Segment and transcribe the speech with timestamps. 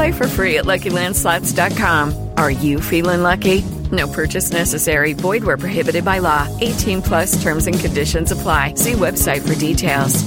[0.00, 2.30] Play for free at LuckyLandSlots.com.
[2.38, 3.60] Are you feeling lucky?
[3.92, 5.12] No purchase necessary.
[5.12, 6.48] Void where prohibited by law.
[6.62, 8.76] 18 plus terms and conditions apply.
[8.76, 10.24] See website for details.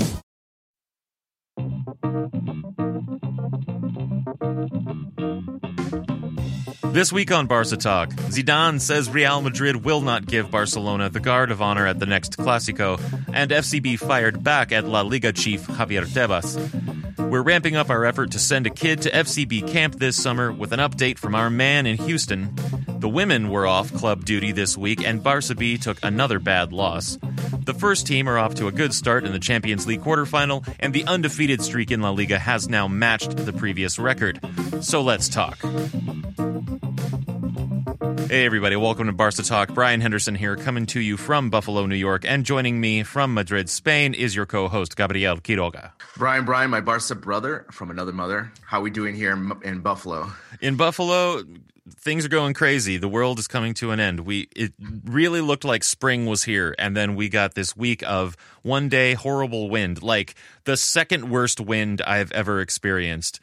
[6.94, 11.50] This week on Barca Talk, Zidane says Real Madrid will not give Barcelona the guard
[11.50, 13.02] of honor at the next Clásico,
[13.34, 17.13] and FCB fired back at La Liga chief Javier Tebas.
[17.30, 20.72] We're ramping up our effort to send a kid to FCB camp this summer with
[20.72, 22.54] an update from our man in Houston.
[23.00, 27.18] The women were off club duty this week, and Barca B took another bad loss.
[27.66, 30.94] The first team are off to a good start in the Champions League quarterfinal, and
[30.94, 34.40] the undefeated streak in La Liga has now matched the previous record.
[34.82, 35.60] So let's talk.
[38.28, 39.74] Hey, everybody, welcome to Barca Talk.
[39.74, 43.70] Brian Henderson here, coming to you from Buffalo, New York, and joining me from Madrid,
[43.70, 45.92] Spain, is your co host, Gabriel Quiroga.
[46.18, 48.52] Brian, Brian, my Barca brother from another mother.
[48.66, 50.32] How we doing here in, in Buffalo?
[50.62, 51.44] In Buffalo,
[51.90, 52.98] things are going crazy.
[52.98, 54.22] The world is coming to an end.
[54.22, 54.74] We it
[55.06, 59.14] really looked like spring was here, and then we got this week of one day
[59.14, 63.40] horrible wind, like the second worst wind I've ever experienced,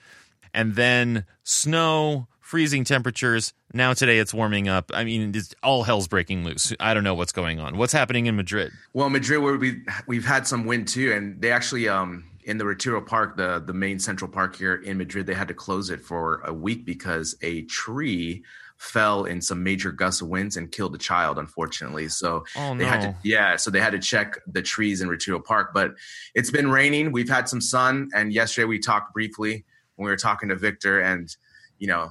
[0.54, 3.54] and then snow, freezing temperatures.
[3.72, 4.90] Now today it's warming up.
[4.92, 6.74] I mean, it's, all hell's breaking loose.
[6.80, 7.76] I don't know what's going on.
[7.76, 8.72] What's happening in Madrid?
[8.92, 12.64] Well, Madrid, where we we've had some wind too, and they actually um in the
[12.64, 16.00] Retiro Park, the the main central park here in Madrid, they had to close it
[16.00, 18.42] for a week because a tree
[18.78, 22.86] fell in some major gusts of winds and killed a child unfortunately so oh, they
[22.86, 25.92] had to yeah so they had to check the trees in retiro park but
[26.34, 29.66] it's been raining we've had some sun and yesterday we talked briefly
[29.96, 31.36] when we were talking to victor and
[31.78, 32.10] you know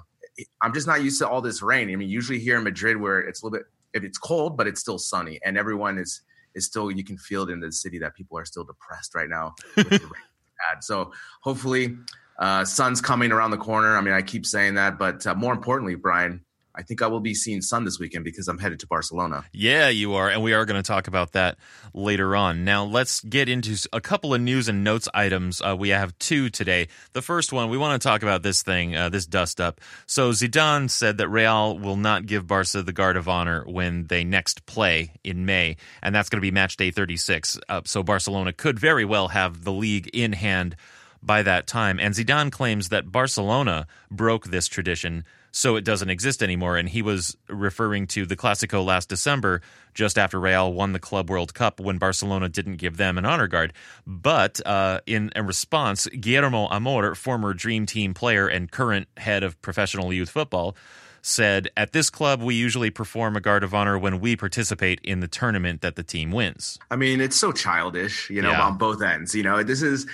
[0.61, 3.19] i'm just not used to all this rain i mean usually here in madrid where
[3.19, 6.22] it's a little bit if it's cold but it's still sunny and everyone is
[6.55, 9.29] is still you can feel it in the city that people are still depressed right
[9.29, 10.81] now with the rain.
[10.81, 11.11] So
[11.41, 11.97] hopefully,
[12.38, 13.97] uh, sun's coming around the corner.
[13.97, 16.44] I mean, I keep saying that, but uh, more importantly, Brian,
[16.75, 19.44] I think I will be seeing sun this weekend because I'm headed to Barcelona.
[19.52, 21.57] Yeah, you are, and we are going to talk about that
[21.94, 22.63] later on.
[22.63, 25.62] Now, let's get into a couple of news and notes items.
[25.62, 26.88] Uh, we have two today.
[27.13, 29.81] The first one, we want to talk about this thing, uh, this dust up.
[30.06, 34.24] So Zidane said that Real will not give Barca the guard of honor when they
[34.24, 37.59] next play in May, and that's going to be match day 36.
[37.68, 40.75] Uh, so Barcelona could very well have the league in hand
[41.22, 42.00] by that time.
[42.00, 46.78] And Zidane claims that Barcelona broke this tradition so it doesn't exist anymore.
[46.78, 49.62] And he was referring to the Clasico last December,
[49.94, 53.48] just after Real won the Club World Cup, when Barcelona didn't give them an honor
[53.48, 53.74] guard.
[54.06, 59.62] But uh, in a response, Guillermo Amor, former Dream Team player and current head of
[59.62, 60.76] professional youth football,
[61.22, 65.20] said, At this club, we usually perform a guard of honor when we participate in
[65.20, 66.80] the tournament that the team wins.
[66.90, 68.62] I mean, it's so childish, you know, Yeah.
[68.64, 69.36] on both ends.
[69.36, 70.08] You know, this is.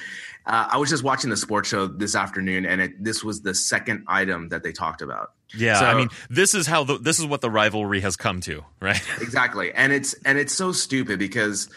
[0.48, 3.56] Uh, I was just watching the sports show this afternoon, and it, this was the
[3.56, 5.32] second item that they talked about.
[5.56, 8.42] Yeah, So- I mean, this is how the, this is what the rivalry has come
[8.42, 9.02] to, right?
[9.22, 11.70] exactly and it's and it's so stupid because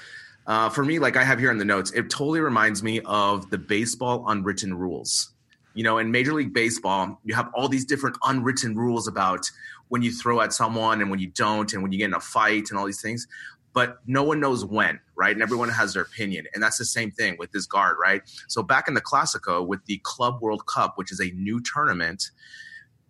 [0.47, 3.51] uh, for me like i have here in the notes it totally reminds me of
[3.51, 5.31] the baseball unwritten rules
[5.75, 9.51] you know in major league baseball you have all these different unwritten rules about
[9.89, 12.21] when you throw at someone and when you don't and when you get in a
[12.21, 13.27] fight and all these things
[13.73, 15.33] but no one knows when right?
[15.33, 16.47] And everyone has their opinion.
[16.55, 18.23] And that's the same thing with this guard right?
[18.47, 22.31] So back in the classico with the club world cup which is a new tournament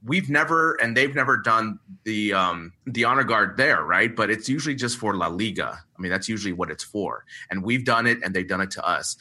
[0.05, 4.15] we've never and they've never done the um the honor guard there right?
[4.15, 5.79] But it's usually just for la liga.
[5.97, 7.25] I mean that's usually what it's for.
[7.50, 9.17] And we've done it and they've done it to us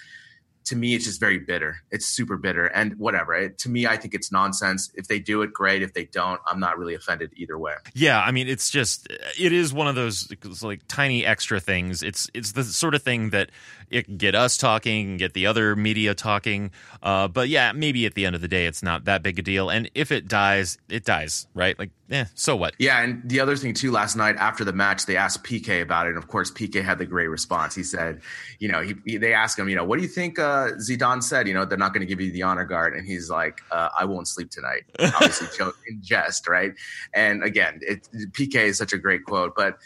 [0.67, 1.77] to me, it's just very bitter.
[1.91, 3.33] It's super bitter, and whatever.
[3.33, 4.91] It, to me, I think it's nonsense.
[4.95, 5.81] If they do it, great.
[5.81, 7.73] If they don't, I'm not really offended either way.
[7.93, 9.07] Yeah, I mean, it's just
[9.39, 10.31] it is one of those
[10.61, 12.03] like tiny extra things.
[12.03, 13.49] It's it's the sort of thing that
[13.89, 16.71] it can get us talking, and get the other media talking.
[17.01, 19.41] Uh, but yeah, maybe at the end of the day, it's not that big a
[19.41, 19.69] deal.
[19.69, 21.77] And if it dies, it dies, right?
[21.77, 22.73] Like, yeah, so what?
[22.79, 26.05] Yeah, and the other thing too, last night after the match, they asked PK about
[26.05, 27.75] it, and of course, PK had the great response.
[27.75, 28.21] He said,
[28.59, 31.21] you know, he, he they asked him, you know, what do you think uh, Zidane
[31.21, 31.47] said?
[31.47, 33.89] You know, they're not going to give you the honor guard, and he's like, uh,
[33.97, 34.83] I won't sleep tonight.
[34.99, 36.73] Obviously, joke in jest, right?
[37.13, 39.77] And again, it, PK is such a great quote, but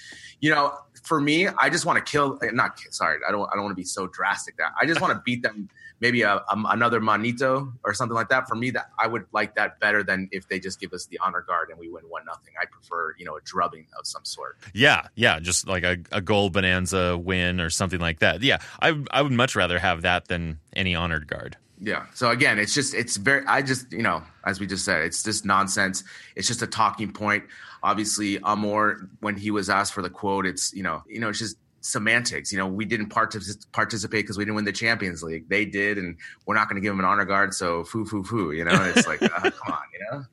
[0.42, 2.40] you know, for me, I just want to kill.
[2.54, 3.50] Not sorry, I don't.
[3.52, 4.58] I don't want to be so drastic.
[4.58, 5.70] That I just want to beat them.
[6.00, 8.48] Maybe a, a, another manito or something like that.
[8.48, 11.20] For me, that I would like that better than if they just give us the
[11.24, 12.54] honor guard and we win one nothing.
[12.60, 14.58] I prefer you know a drubbing of some sort.
[14.74, 18.42] Yeah, yeah, just like a, a goal bonanza win or something like that.
[18.42, 21.58] Yeah, I I would much rather have that than any honored guard.
[21.84, 22.06] Yeah.
[22.14, 25.24] So again, it's just it's very I just, you know, as we just said, it's
[25.24, 26.04] just nonsense.
[26.36, 27.44] It's just a talking point.
[27.84, 31.40] Obviously, Amor when he was asked for the quote, it's, you know, you know, it's
[31.40, 32.52] just semantics.
[32.52, 35.50] You know, we didn't partic- participate because we didn't win the Champions League.
[35.50, 37.54] They did, and we're not going to give them an honor guard.
[37.54, 38.52] So foo foo foo.
[38.52, 40.26] You know, it's like, uh, come on, you know.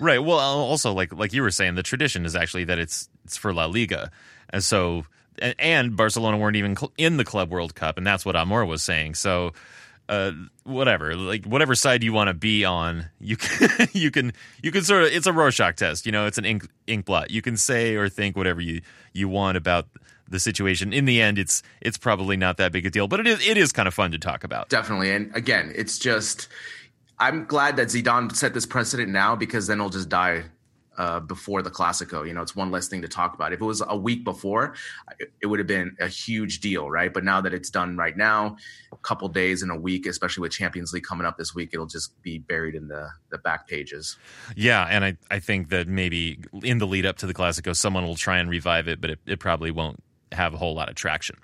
[0.00, 0.18] Right.
[0.18, 3.52] Well, also like like you were saying, the tradition is actually that it's it's for
[3.52, 4.10] La Liga,
[4.50, 5.04] and so
[5.38, 8.64] and, and Barcelona weren't even cl- in the Club World Cup, and that's what Amor
[8.64, 9.14] was saying.
[9.14, 9.52] So
[10.08, 10.32] uh,
[10.64, 14.32] whatever, like whatever side you want to be on, you can you can
[14.62, 17.30] you can sort of it's a Rorschach test, you know, it's an ink ink blot.
[17.30, 18.82] You can say or think whatever you
[19.12, 19.86] you want about
[20.28, 20.92] the situation.
[20.92, 23.56] In the end, it's it's probably not that big a deal, but it is it
[23.56, 24.68] is kind of fun to talk about.
[24.68, 26.48] Definitely, and again, it's just
[27.18, 30.44] I'm glad that Zidane set this precedent now because then it'll just die
[30.98, 32.26] uh, before the Clasico.
[32.26, 33.52] You know, it's one less thing to talk about.
[33.52, 34.74] If it was a week before,
[35.40, 37.12] it would have been a huge deal, right?
[37.12, 38.56] But now that it's done right now,
[38.92, 41.86] a couple days in a week, especially with Champions League coming up this week, it'll
[41.86, 44.16] just be buried in the the back pages.
[44.54, 48.04] Yeah, and I I think that maybe in the lead up to the Clasico, someone
[48.04, 50.02] will try and revive it, but it, it probably won't
[50.32, 51.36] have a whole lot of traction.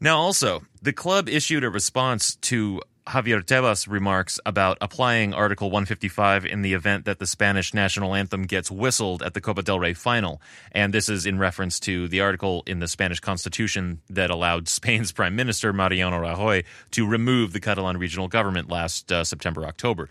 [0.00, 6.44] Now, also, the club issued a response to Javier Tebas remarks about applying Article 155
[6.44, 9.94] in the event that the Spanish national anthem gets whistled at the Copa del Rey
[9.94, 10.42] final.
[10.72, 15.12] And this is in reference to the article in the Spanish constitution that allowed Spain's
[15.12, 20.08] Prime Minister Mariano Rajoy to remove the Catalan regional government last uh, September October.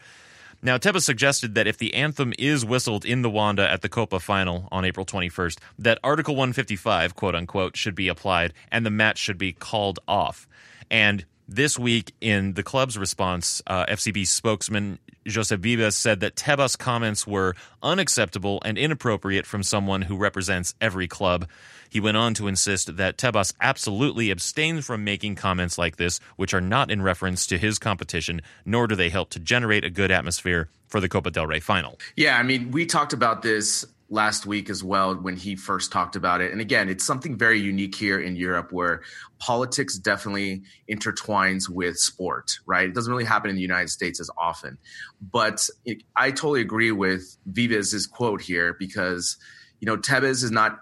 [0.62, 4.21] Now, Tebas suggested that if the anthem is whistled in the Wanda at the Copa
[4.21, 9.18] final on April 21st, that Article 155, quote unquote, should be applied and the match
[9.18, 10.48] should be called off.
[10.89, 16.77] And this week, in the club's response, uh, FCB spokesman Josep Vives said that Tebas'
[16.77, 21.47] comments were unacceptable and inappropriate from someone who represents every club.
[21.89, 26.53] He went on to insist that Tebas absolutely abstains from making comments like this, which
[26.53, 30.12] are not in reference to his competition, nor do they help to generate a good
[30.12, 31.98] atmosphere for the Copa del Rey final.
[32.15, 36.16] Yeah, I mean, we talked about this last week as well when he first talked
[36.16, 36.52] about it.
[36.52, 39.02] And again, it's something very unique here in Europe where
[39.40, 42.88] politics definitely intertwines with sport, right?
[42.88, 44.78] It doesn't really happen in the United States as often.
[45.22, 45.68] But
[46.16, 49.38] I totally agree with Vives' quote here because,
[49.80, 50.78] you know, Tebas is not.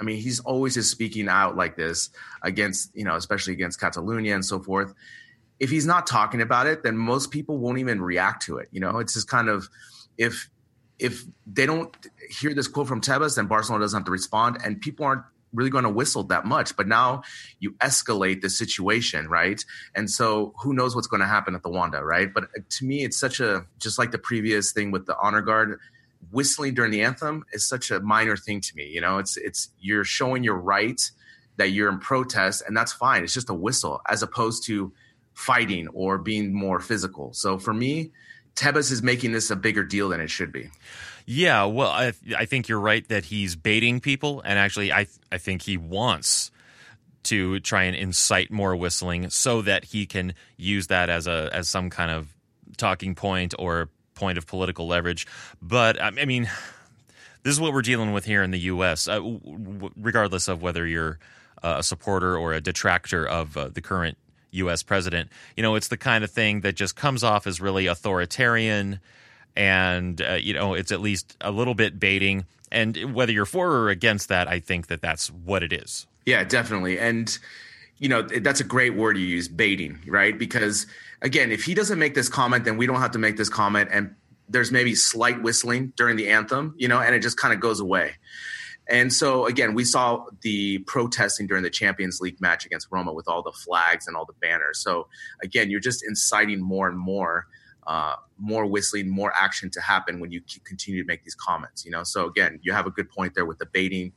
[0.00, 2.08] I mean, he's always just speaking out like this
[2.42, 4.94] against, you know, especially against Catalonia and so forth.
[5.60, 8.68] If he's not talking about it, then most people won't even react to it.
[8.72, 9.68] You know, it's just kind of
[10.16, 10.48] if
[11.00, 11.94] if they don't
[12.30, 15.70] hear this quote from Tebas, then Barcelona doesn't have to respond, and people aren't really
[15.70, 16.76] going to whistle that much.
[16.76, 17.22] But now
[17.58, 19.62] you escalate the situation, right?
[19.94, 22.32] And so who knows what's going to happen at the Wanda, right?
[22.32, 25.42] But uh, to me, it's such a just like the previous thing with the honor
[25.42, 25.78] guard.
[26.30, 28.86] Whistling during the anthem is such a minor thing to me.
[28.86, 31.00] You know, it's it's you're showing your right
[31.56, 33.24] that you're in protest, and that's fine.
[33.24, 34.92] It's just a whistle, as opposed to
[35.32, 37.32] fighting or being more physical.
[37.32, 38.12] So for me,
[38.54, 40.68] Tebas is making this a bigger deal than it should be.
[41.32, 45.38] Yeah, well, I, I think you're right that he's baiting people, and actually, I I
[45.38, 46.50] think he wants
[47.22, 51.68] to try and incite more whistling so that he can use that as a as
[51.68, 52.34] some kind of
[52.78, 55.24] talking point or point of political leverage.
[55.62, 56.50] But I mean,
[57.44, 59.06] this is what we're dealing with here in the U.S.
[59.06, 59.20] Uh,
[59.96, 61.20] regardless of whether you're
[61.62, 64.18] a supporter or a detractor of uh, the current
[64.50, 64.82] U.S.
[64.82, 65.30] president.
[65.56, 68.98] You know, it's the kind of thing that just comes off as really authoritarian,
[69.60, 72.46] and uh, you know, it's at least a little bit baiting.
[72.72, 76.06] And whether you're for or against that, I think that that's what it is.
[76.24, 76.98] Yeah, definitely.
[76.98, 77.38] And
[77.98, 80.38] you know, that's a great word you use, baiting, right?
[80.38, 80.86] Because
[81.20, 83.90] again, if he doesn't make this comment, then we don't have to make this comment,
[83.92, 84.14] and
[84.48, 87.78] there's maybe slight whistling during the anthem, you know, and it just kind of goes
[87.80, 88.14] away
[88.90, 93.28] And so again, we saw the protesting during the Champions League match against Roma with
[93.28, 94.80] all the flags and all the banners.
[94.80, 95.06] So
[95.42, 97.46] again, you're just inciting more and more.
[97.86, 101.84] Uh, more whistling, more action to happen when you continue to make these comments.
[101.84, 104.12] You know, so again, you have a good point there with the baiting,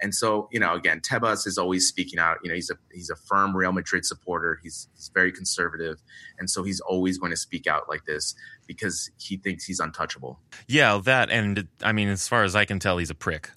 [0.00, 2.36] and so you know, again, Tebas is always speaking out.
[2.44, 4.60] You know, he's a he's a firm Real Madrid supporter.
[4.62, 5.96] He's he's very conservative,
[6.38, 8.34] and so he's always going to speak out like this
[8.66, 10.38] because he thinks he's untouchable.
[10.68, 13.50] Yeah, that, and I mean, as far as I can tell, he's a prick.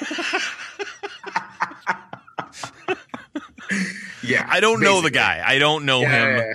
[4.22, 5.42] yeah, I don't know the guy.
[5.44, 6.36] I don't know Yeah, him.
[6.36, 6.54] yeah, yeah.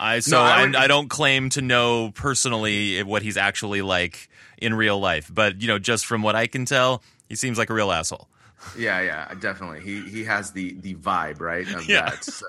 [0.00, 4.28] I so No, I would- I don't claim to know personally what he's actually like
[4.58, 7.70] in real life, but you know, just from what I can tell, he seems like
[7.70, 8.28] a real asshole.
[8.76, 9.80] Yeah, yeah, definitely.
[9.80, 12.10] He he has the the vibe right of Yeah.
[12.10, 12.24] that.
[12.24, 12.46] So,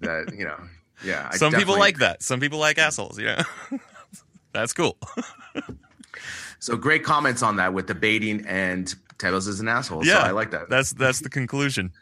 [0.00, 0.60] that you know,
[1.02, 1.30] yeah.
[1.32, 2.22] I Some people like that.
[2.22, 3.18] Some people like assholes.
[3.18, 3.42] Yeah,
[4.52, 4.98] that's cool.
[6.60, 10.04] So great comments on that with the baiting and Tebas is an asshole.
[10.04, 10.68] Yeah, so I like that.
[10.68, 11.92] That's that's the conclusion.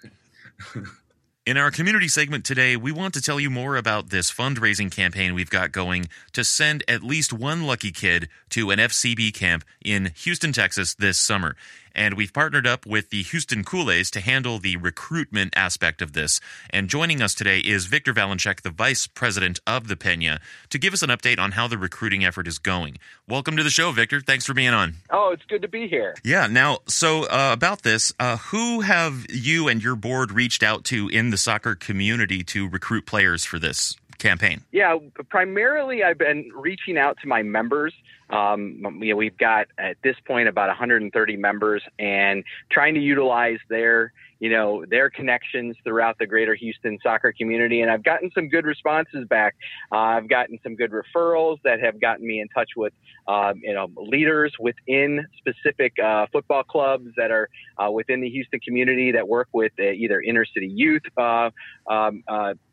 [1.46, 5.32] In our community segment today, we want to tell you more about this fundraising campaign
[5.32, 10.10] we've got going to send at least one lucky kid to an FCB camp in
[10.16, 11.54] Houston, Texas this summer.
[11.96, 16.40] And we've partnered up with the Houston Culés to handle the recruitment aspect of this.
[16.68, 20.92] And joining us today is Victor Valenchek, the vice president of the Pena, to give
[20.92, 22.98] us an update on how the recruiting effort is going.
[23.26, 24.20] Welcome to the show, Victor.
[24.20, 24.96] Thanks for being on.
[25.08, 26.14] Oh, it's good to be here.
[26.22, 26.46] Yeah.
[26.46, 31.08] Now, so uh, about this, uh, who have you and your board reached out to
[31.08, 34.62] in the soccer community to recruit players for this campaign?
[34.72, 34.98] Yeah,
[35.30, 37.94] primarily I've been reaching out to my members.
[38.30, 43.59] Um, you know, we've got at this point about 130 members, and trying to utilize
[43.68, 47.80] their, you know, their connections throughout the greater Houston soccer community.
[47.80, 49.54] And I've gotten some good responses back.
[49.92, 52.92] Uh, I've gotten some good referrals that have gotten me in touch with,
[53.28, 58.61] uh, you know, leaders within specific uh, football clubs that are uh, within the Houston
[58.61, 61.50] community that work with uh, either inner city youth uh,
[61.88, 62.25] um,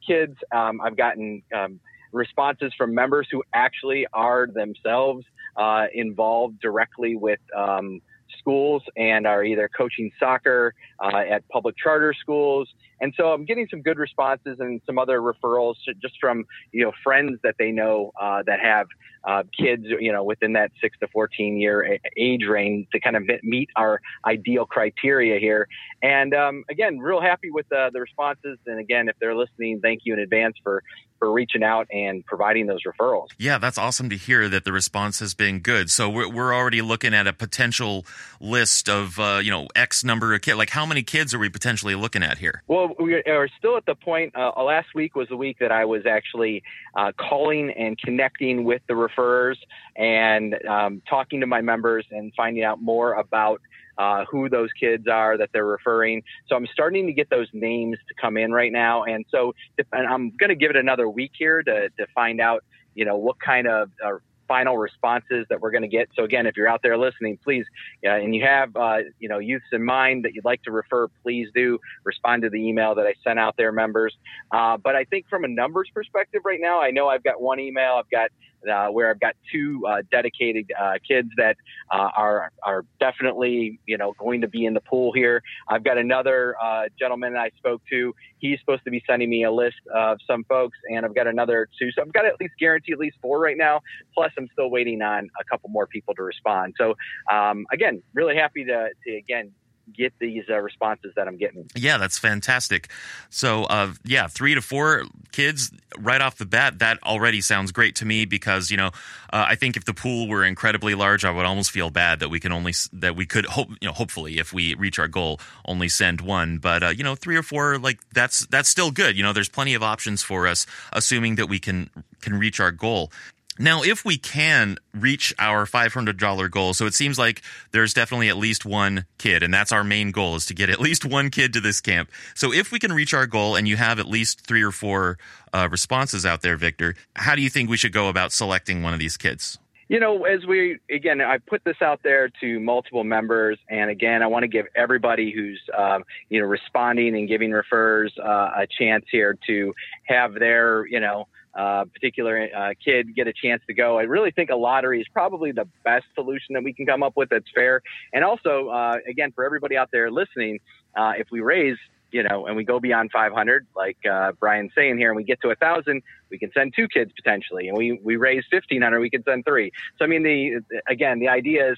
[0.05, 0.35] kids.
[0.51, 1.79] Um, I've gotten um,
[2.13, 5.25] responses from members who actually are themselves
[5.57, 8.01] uh, involved directly with um,
[8.39, 12.67] schools and are either coaching soccer uh, at public charter schools.
[13.03, 16.93] And so I'm getting some good responses and some other referrals just from you know
[17.03, 18.87] friends that they know uh, that have
[19.25, 23.23] uh, kids you know within that six to 14 year age range to kind of
[23.43, 25.67] meet our ideal criteria here.
[26.01, 28.57] And um, again, real happy with the, the responses.
[28.65, 30.81] And again, if they're listening, thank you in advance for
[31.23, 33.27] for reaching out and providing those referrals.
[33.37, 35.89] Yeah, that's awesome to hear that the response has been good.
[35.89, 38.05] So we're, we're already looking at a potential
[38.41, 40.57] list of, uh, you know, X number of kids.
[40.57, 42.61] Like, how many kids are we potentially looking at here?
[42.67, 44.33] Well, we are still at the point.
[44.35, 46.63] Uh, last week was the week that I was actually
[46.95, 49.57] uh, calling and connecting with the referrers
[49.95, 53.61] and um, talking to my members and finding out more about
[53.97, 56.23] uh, who those kids are that they're referring.
[56.47, 59.53] So I'm starting to get those names to come in right now, and so
[59.91, 62.63] and I'm going to give it another week here to to find out,
[62.95, 64.17] you know, what kind of uh,
[64.53, 66.07] final responses that we're going to get.
[66.15, 67.65] So again, if you're out there listening, please,
[68.03, 71.07] yeah, and you have uh, you know youths in mind that you'd like to refer,
[71.23, 74.15] please do respond to the email that I sent out there, members.
[74.51, 77.59] Uh, but I think from a numbers perspective, right now, I know I've got one
[77.59, 77.95] email.
[77.97, 78.29] I've got
[78.71, 81.57] uh, where I've got two uh, dedicated uh, kids that
[81.91, 85.41] uh, are are definitely you know going to be in the pool here.
[85.67, 88.13] I've got another uh, gentleman I spoke to.
[88.39, 91.67] He's supposed to be sending me a list of some folks, and I've got another
[91.79, 91.91] two.
[91.91, 93.81] So I've got at least guarantee at least four right now.
[94.13, 96.75] Plus, I'm still waiting on a couple more people to respond.
[96.77, 96.95] So
[97.31, 99.51] um, again, really happy to, to again
[99.91, 101.69] get these uh, responses that I'm getting.
[101.75, 102.89] Yeah, that's fantastic.
[103.29, 106.79] So, uh, yeah, three to four kids right off the bat.
[106.79, 108.87] That already sounds great to me because you know,
[109.31, 112.29] uh, I think if the pool were incredibly large, I would almost feel bad that
[112.29, 115.39] we can only that we could hope you know hopefully if we reach our goal
[115.65, 116.57] only send one.
[116.57, 119.17] But uh, you know, three or four like that's that's still good.
[119.17, 121.89] You know, there's plenty of options for us, assuming that we can
[122.21, 123.11] can reach our goal.
[123.59, 128.37] Now, if we can reach our $500 goal, so it seems like there's definitely at
[128.37, 131.53] least one kid, and that's our main goal is to get at least one kid
[131.53, 132.09] to this camp.
[132.33, 135.19] So if we can reach our goal and you have at least three or four
[135.53, 138.93] uh, responses out there, Victor, how do you think we should go about selecting one
[138.93, 139.59] of these kids?
[139.87, 144.23] You know, as we again, I put this out there to multiple members, and again,
[144.23, 148.67] I want to give everybody who's um, you know responding and giving refers uh, a
[148.79, 149.73] chance here to
[150.07, 153.99] have their you know uh, particular uh, kid get a chance to go.
[153.99, 157.13] I really think a lottery is probably the best solution that we can come up
[157.15, 157.81] with that's fair.
[158.11, 160.59] And also, uh, again, for everybody out there listening,
[160.95, 161.77] uh, if we raise
[162.13, 165.41] you know, and we go beyond 500, like uh, Brian's saying here, and we get
[165.41, 169.09] to a thousand, we can send two kids potentially, and we we raise 1500, we
[169.09, 169.71] can send three.
[169.97, 171.77] So I mean, the again, the idea is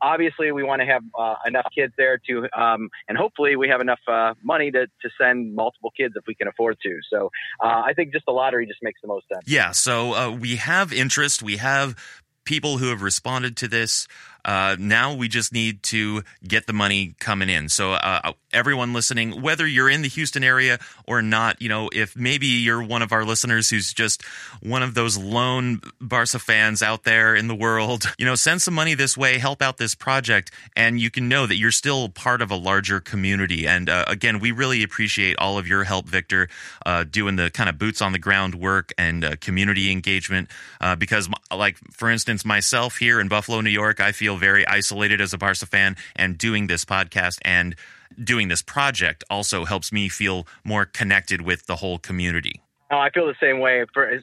[0.00, 3.80] obviously we want to have uh, enough kids there to um, and hopefully we have
[3.80, 6.98] enough uh, money to, to send multiple kids if we can afford to.
[7.12, 7.30] So
[7.62, 9.44] uh, i think just the lottery just makes the most sense.
[9.46, 11.42] Yeah so uh, we have interest.
[11.42, 11.96] We have
[12.44, 14.08] people who have responded to this
[14.48, 17.68] uh, now we just need to get the money coming in.
[17.68, 22.16] So, uh, everyone listening, whether you're in the Houston area or not, you know, if
[22.16, 24.22] maybe you're one of our listeners who's just
[24.62, 28.72] one of those lone Barca fans out there in the world, you know, send some
[28.72, 32.40] money this way, help out this project, and you can know that you're still part
[32.40, 33.66] of a larger community.
[33.66, 36.48] And uh, again, we really appreciate all of your help, Victor,
[36.86, 40.48] uh, doing the kind of boots on the ground work and uh, community engagement.
[40.80, 45.20] Uh, because, like, for instance, myself here in Buffalo, New York, I feel very isolated
[45.20, 47.74] as a Barca fan, and doing this podcast and
[48.22, 52.62] doing this project also helps me feel more connected with the whole community.
[52.90, 53.84] Oh, I feel the same way.
[53.92, 54.20] For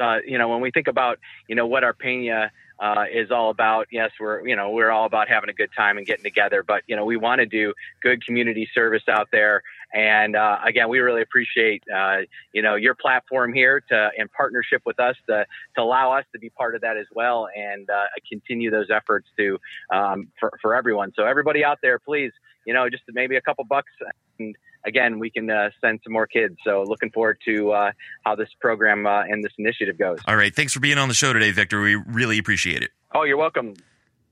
[0.00, 1.18] uh, you know, when we think about
[1.48, 3.88] you know what our Pena uh, is all about.
[3.90, 6.82] Yes, we're you know we're all about having a good time and getting together, but
[6.86, 9.62] you know we want to do good community service out there.
[9.94, 12.18] And uh, again, we really appreciate uh,
[12.52, 16.38] you know your platform here to in partnership with us to to allow us to
[16.38, 19.58] be part of that as well and uh, continue those efforts to
[19.92, 21.12] um, for for everyone.
[21.16, 22.32] So everybody out there, please
[22.66, 23.92] you know, just maybe a couple bucks.
[24.38, 26.56] And again, we can uh, send some more kids.
[26.64, 27.92] So looking forward to uh,
[28.24, 30.18] how this program uh, and this initiative goes.
[30.26, 30.54] All right.
[30.54, 31.80] Thanks for being on the show today, Victor.
[31.80, 32.90] We really appreciate it.
[33.14, 33.74] Oh, you're welcome.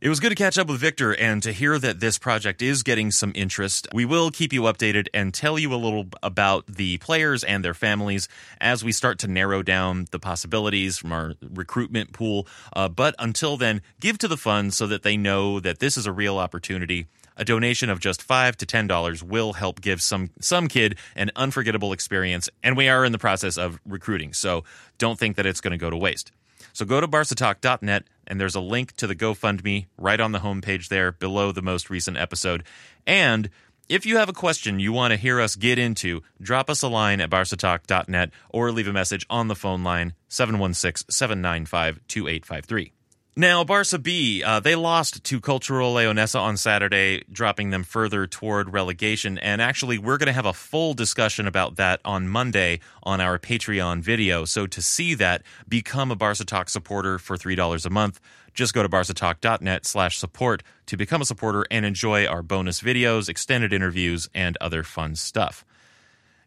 [0.04, 2.82] It was good to catch up with Victor and to hear that this project is
[2.82, 3.88] getting some interest.
[3.94, 7.72] We will keep you updated and tell you a little about the players and their
[7.72, 8.28] families
[8.60, 12.46] as we start to narrow down the possibilities from our recruitment pool.
[12.74, 16.04] Uh, but until then, give to the fund so that they know that this is
[16.04, 17.06] a real opportunity
[17.36, 21.32] a donation of just five to ten dollars will help give some some kid an
[21.34, 24.62] unforgettable experience, and we are in the process of recruiting, so
[24.98, 26.30] don't think that it's going to go to waste.
[26.74, 30.88] So go to barcatalk.net and there's a link to the GoFundMe right on the homepage
[30.88, 32.64] there below the most recent episode.
[33.06, 33.48] And
[33.88, 36.88] if you have a question you want to hear us get into, drop us a
[36.88, 42.92] line at barcatalk.net or leave a message on the phone line 716 795 2853.
[43.36, 48.72] Now, Barca B, uh, they lost to Cultural Leonesa on Saturday, dropping them further toward
[48.72, 49.38] relegation.
[49.38, 53.40] And actually, we're going to have a full discussion about that on Monday on our
[53.40, 54.44] Patreon video.
[54.44, 58.20] So to see that, become a Barca Talk supporter for $3 a month.
[58.54, 63.28] Just go to barcatalk.net slash support to become a supporter and enjoy our bonus videos,
[63.28, 65.64] extended interviews, and other fun stuff.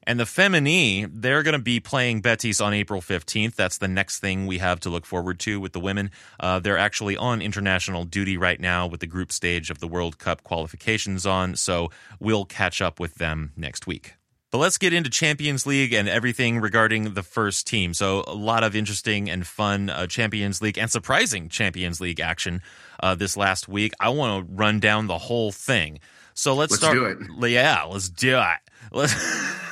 [0.07, 3.55] And the Femení, they're going to be playing Betis on April 15th.
[3.55, 6.11] That's the next thing we have to look forward to with the women.
[6.39, 10.17] Uh, they're actually on international duty right now with the group stage of the World
[10.17, 11.91] Cup qualifications on, so
[12.21, 14.13] we'll catch up with them next week.
[14.49, 17.93] But let's get into Champions League and everything regarding the first team.
[17.93, 22.61] So, a lot of interesting and fun uh, Champions League and surprising Champions League action
[23.03, 23.91] uh, this last week.
[23.99, 25.99] I want to run down the whole thing.
[26.37, 26.95] So let's, let's start.
[26.95, 27.05] Do
[27.45, 27.49] it.
[27.49, 28.59] Yeah, let's do it.
[28.91, 29.15] Let's,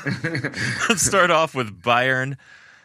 [0.90, 2.38] let's start off with Bayern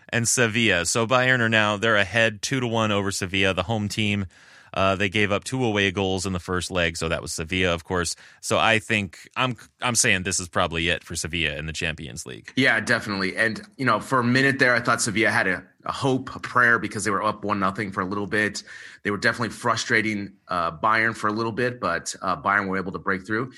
[0.09, 0.87] and Sevilla.
[0.87, 4.27] So Bayern are now they're ahead two to one over Sevilla, the home team.
[4.73, 7.75] Uh, they gave up two away goals in the first leg, so that was Sevilla,
[7.75, 8.15] of course.
[8.41, 12.25] So I think I'm I'm saying this is probably it for Sevilla in the Champions
[12.25, 12.53] League.
[12.57, 13.37] Yeah, definitely.
[13.37, 16.39] And you know, for a minute there, I thought Sevilla had a, a hope, a
[16.39, 18.63] prayer, because they were up one nothing for a little bit.
[19.03, 22.93] They were definitely frustrating uh, Bayern for a little bit, but uh, Bayern were able
[22.93, 23.53] to break through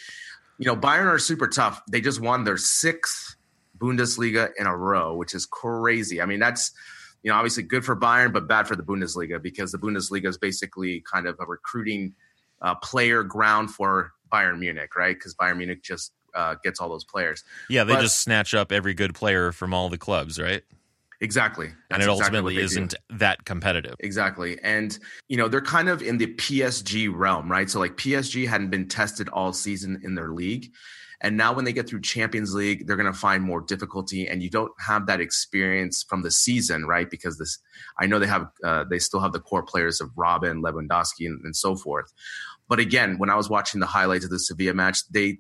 [0.62, 1.82] you know, Bayern are super tough.
[1.90, 3.34] They just won their sixth
[3.78, 6.22] Bundesliga in a row, which is crazy.
[6.22, 6.70] I mean, that's
[7.24, 10.38] you know obviously good for Bayern, but bad for the Bundesliga because the Bundesliga is
[10.38, 12.14] basically kind of a recruiting
[12.60, 15.16] uh, player ground for Bayern Munich, right?
[15.16, 17.42] Because Bayern Munich just uh, gets all those players.
[17.68, 20.62] Yeah, they but, just snatch up every good player from all the clubs, right?
[21.22, 21.68] Exactly.
[21.68, 23.16] That's and it exactly ultimately isn't do.
[23.18, 23.94] that competitive.
[24.00, 24.58] Exactly.
[24.60, 27.70] And, you know, they're kind of in the PSG realm, right?
[27.70, 30.72] So, like, PSG hadn't been tested all season in their league.
[31.20, 34.42] And now, when they get through Champions League, they're going to find more difficulty, and
[34.42, 37.08] you don't have that experience from the season, right?
[37.08, 37.60] Because this,
[38.00, 41.40] I know they have, uh, they still have the core players of Robben, Lewandowski, and,
[41.44, 42.12] and so forth.
[42.68, 45.38] But again, when I was watching the highlights of the Sevilla match, they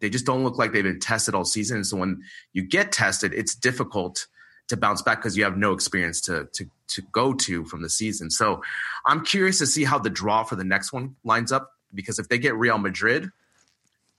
[0.00, 1.84] they just don't look like they've been tested all season.
[1.84, 2.22] So when
[2.54, 4.26] you get tested, it's difficult
[4.68, 7.90] to bounce back because you have no experience to to to go to from the
[7.90, 8.30] season.
[8.30, 8.62] So
[9.04, 12.28] I'm curious to see how the draw for the next one lines up because if
[12.28, 13.30] they get Real Madrid, it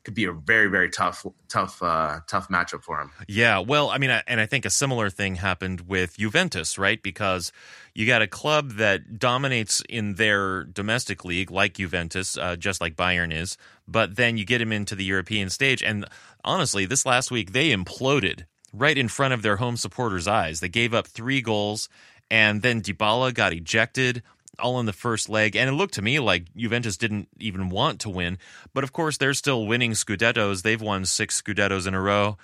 [0.03, 3.11] could be a very very tough tough uh, tough matchup for him.
[3.27, 7.01] Yeah, well, I mean, and I think a similar thing happened with Juventus, right?
[7.01, 7.51] Because
[7.93, 12.95] you got a club that dominates in their domestic league, like Juventus, uh, just like
[12.95, 13.57] Bayern is,
[13.87, 16.05] but then you get him into the European stage, and
[16.43, 20.59] honestly, this last week they imploded right in front of their home supporters' eyes.
[20.59, 21.89] They gave up three goals,
[22.29, 24.23] and then Dybala got ejected
[24.59, 25.55] all in the first leg.
[25.55, 28.37] And it looked to me like Juventus didn't even want to win.
[28.73, 30.61] But of course, they're still winning Scudettos.
[30.61, 32.37] They've won six Scudettos in a row.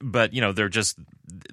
[0.00, 0.98] But, you know, they're just,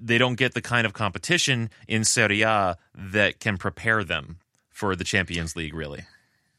[0.00, 4.38] they don't get the kind of competition in Serie A that can prepare them
[4.70, 6.04] for the Champions League, really.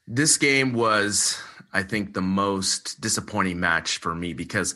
[0.08, 1.41] This game was,
[1.74, 4.76] I think, the most disappointing match for me because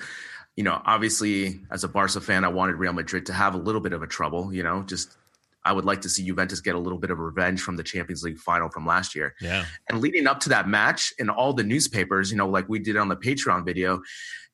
[0.56, 3.82] you know, obviously as a Barca fan, I wanted Real Madrid to have a little
[3.82, 5.16] bit of a trouble, you know, just
[5.66, 8.24] I would like to see Juventus get a little bit of revenge from the Champions
[8.24, 9.34] League final from last year.
[9.40, 9.66] Yeah.
[9.90, 12.98] And leading up to that match in all the newspapers, you know, like we did
[12.98, 14.02] on the Patreon video,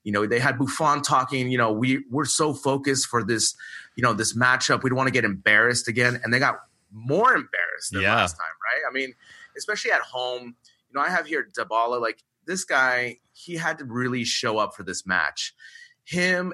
[0.04, 3.56] you know, they had Buffon talking, you know, we we're so focused for this,
[3.96, 4.84] you know, this matchup.
[4.84, 6.20] We don't want to get embarrassed again.
[6.24, 6.60] And they got
[6.92, 8.16] more embarrassed than Yeah.
[8.16, 8.90] last time, right?
[8.90, 9.14] I mean,
[9.58, 10.56] especially at home.
[10.90, 14.74] You know, I have here Dybala, like this guy, he had to really show up
[14.76, 15.54] for this match.
[16.10, 16.54] Him,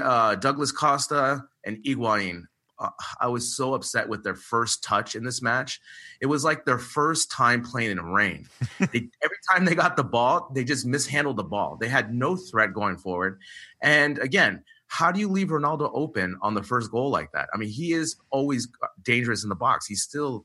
[0.00, 2.44] uh, Douglas Costa, and Higuaín
[2.78, 5.80] uh, I was so upset with their first touch in this match.
[6.20, 8.48] It was like their first time playing in rain.
[8.78, 11.76] they, every time they got the ball, they just mishandled the ball.
[11.80, 13.40] They had no threat going forward.
[13.80, 17.48] And again, how do you leave Ronaldo open on the first goal like that?
[17.54, 18.68] I mean, he is always
[19.02, 19.86] dangerous in the box.
[19.86, 20.44] He's still,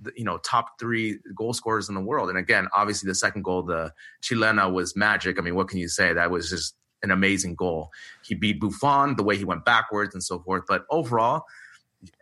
[0.00, 2.28] the, you know, top three goal scorers in the world.
[2.28, 5.38] And again, obviously, the second goal, the Chilena, was magic.
[5.38, 6.12] I mean, what can you say?
[6.12, 7.90] That was just an amazing goal.
[8.24, 10.64] He beat Buffon the way he went backwards and so forth.
[10.66, 11.44] But overall,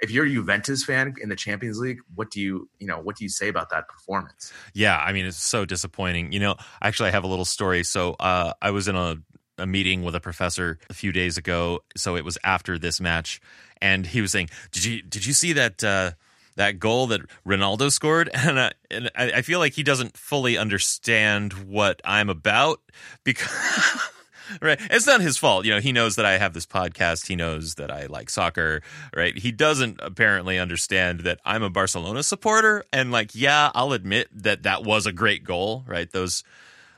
[0.00, 3.16] if you're a Juventus fan in the Champions League, what do you you know what
[3.16, 4.52] do you say about that performance?
[4.72, 6.32] Yeah, I mean it's so disappointing.
[6.32, 7.84] You know, actually I have a little story.
[7.84, 9.16] So uh, I was in a,
[9.58, 11.80] a meeting with a professor a few days ago.
[11.96, 13.40] So it was after this match,
[13.80, 16.12] and he was saying, "Did you did you see that?" Uh,
[16.56, 20.56] that goal that Ronaldo scored, and, uh, and I, I feel like he doesn't fully
[20.56, 22.80] understand what I'm about
[23.24, 23.48] because
[24.62, 24.78] right.
[24.90, 25.64] It's not his fault.
[25.64, 27.26] You know he knows that i have this podcast.
[27.26, 28.82] He knows that i like soccer
[29.14, 29.36] right?
[29.36, 32.84] He doesn't apparently understand that i'm a barcelona supporter.
[32.92, 36.10] And like yeah i'll admit that that was a great goal right?
[36.10, 36.44] Those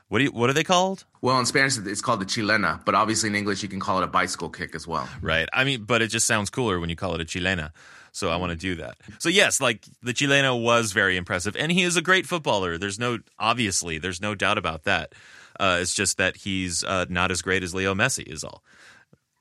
[0.09, 1.03] what do you, what are they called?
[1.21, 4.05] Well, in Spanish, it's called the chilena, but obviously in English, you can call it
[4.05, 5.07] a bicycle kick as well.
[5.21, 5.49] right.
[5.53, 7.71] I mean but it just sounds cooler when you call it a chilena.
[8.13, 8.97] So i want to do that.
[9.19, 11.55] So yes like the chilena was very impressive.
[11.57, 12.77] And he is a great footballer.
[12.77, 15.13] There's no obviously there's no doubt about that
[15.59, 18.63] uh, it's just that he's uh, not as great as leo messi is all.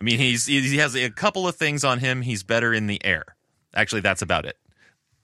[0.01, 2.23] I mean he's he has a couple of things on him.
[2.23, 3.25] He's better in the air.
[3.75, 4.57] Actually that's about it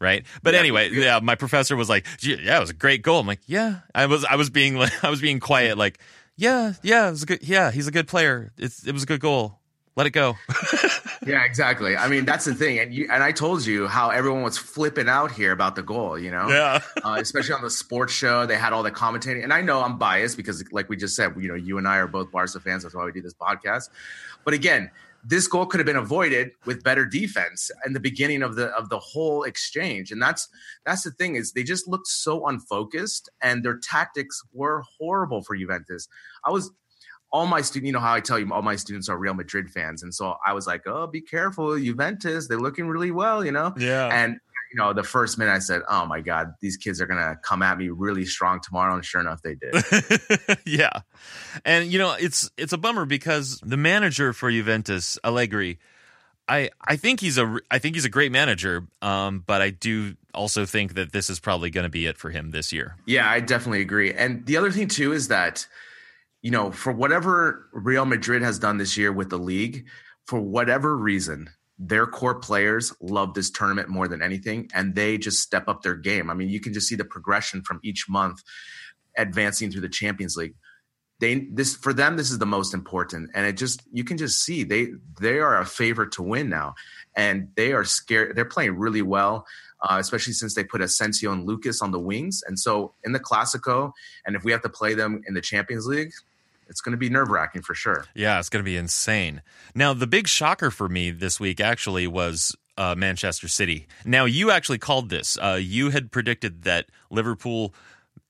[0.00, 0.24] right?
[0.42, 0.60] But Yeah.
[0.60, 3.20] anyway yeah my professor was like "Gee, yeah it was a great goal.
[3.20, 3.80] I'm like yeah.
[3.94, 6.00] I was i was being like i was being quiet like
[6.36, 8.52] yeah yeah it was a good yeah he's a good player.
[8.58, 9.60] It's, it was a good goal.
[9.94, 10.36] Let it go
[11.26, 11.96] Yeah, exactly.
[11.96, 15.08] I mean, that's the thing, and you and I told you how everyone was flipping
[15.08, 16.18] out here about the goal.
[16.18, 19.52] You know, yeah uh, especially on the sports show, they had all the commentating, and
[19.52, 22.08] I know I'm biased because, like we just said, you know, you and I are
[22.08, 22.82] both Barca fans.
[22.82, 23.90] That's why we do this podcast.
[24.44, 24.90] But again,
[25.24, 28.88] this goal could have been avoided with better defense in the beginning of the of
[28.88, 30.48] the whole exchange, and that's
[30.84, 35.56] that's the thing is they just looked so unfocused, and their tactics were horrible for
[35.56, 36.08] Juventus.
[36.44, 36.72] I was
[37.32, 39.70] all my students, you know how I tell you, all my students are Real Madrid
[39.70, 42.48] fans, and so I was like, "Oh, be careful, Juventus.
[42.48, 43.74] They're looking really well," you know.
[43.76, 44.38] yeah And
[44.72, 47.62] you know, the first minute I said, "Oh my God, these kids are gonna come
[47.62, 50.58] at me really strong tomorrow," and sure enough, they did.
[50.66, 51.00] yeah,
[51.64, 55.78] and you know it's it's a bummer because the manager for Juventus, Allegri,
[56.48, 60.16] I I think he's a I think he's a great manager, um, but I do
[60.34, 62.96] also think that this is probably going to be it for him this year.
[63.06, 64.12] yeah, I definitely agree.
[64.12, 65.66] And the other thing too is that,
[66.42, 69.86] you know, for whatever Real Madrid has done this year with the league,
[70.26, 75.38] for whatever reason, their core players love this tournament more than anything, and they just
[75.38, 76.30] step up their game.
[76.30, 78.42] I mean, you can just see the progression from each month
[79.16, 80.54] advancing through the Champions League.
[81.20, 84.42] They this for them this is the most important, and it just you can just
[84.42, 84.88] see they
[85.20, 86.74] they are a favorite to win now,
[87.16, 88.34] and they are scared.
[88.34, 89.46] They're playing really well,
[89.80, 93.20] uh, especially since they put Asensio and Lucas on the wings, and so in the
[93.20, 93.92] Clasico,
[94.26, 96.12] and if we have to play them in the Champions League,
[96.72, 98.06] it's going to be nerve wracking for sure.
[98.14, 99.42] Yeah, it's going to be insane.
[99.74, 103.86] Now, the big shocker for me this week actually was uh, Manchester City.
[104.06, 105.36] Now, you actually called this.
[105.36, 107.74] Uh, you had predicted that Liverpool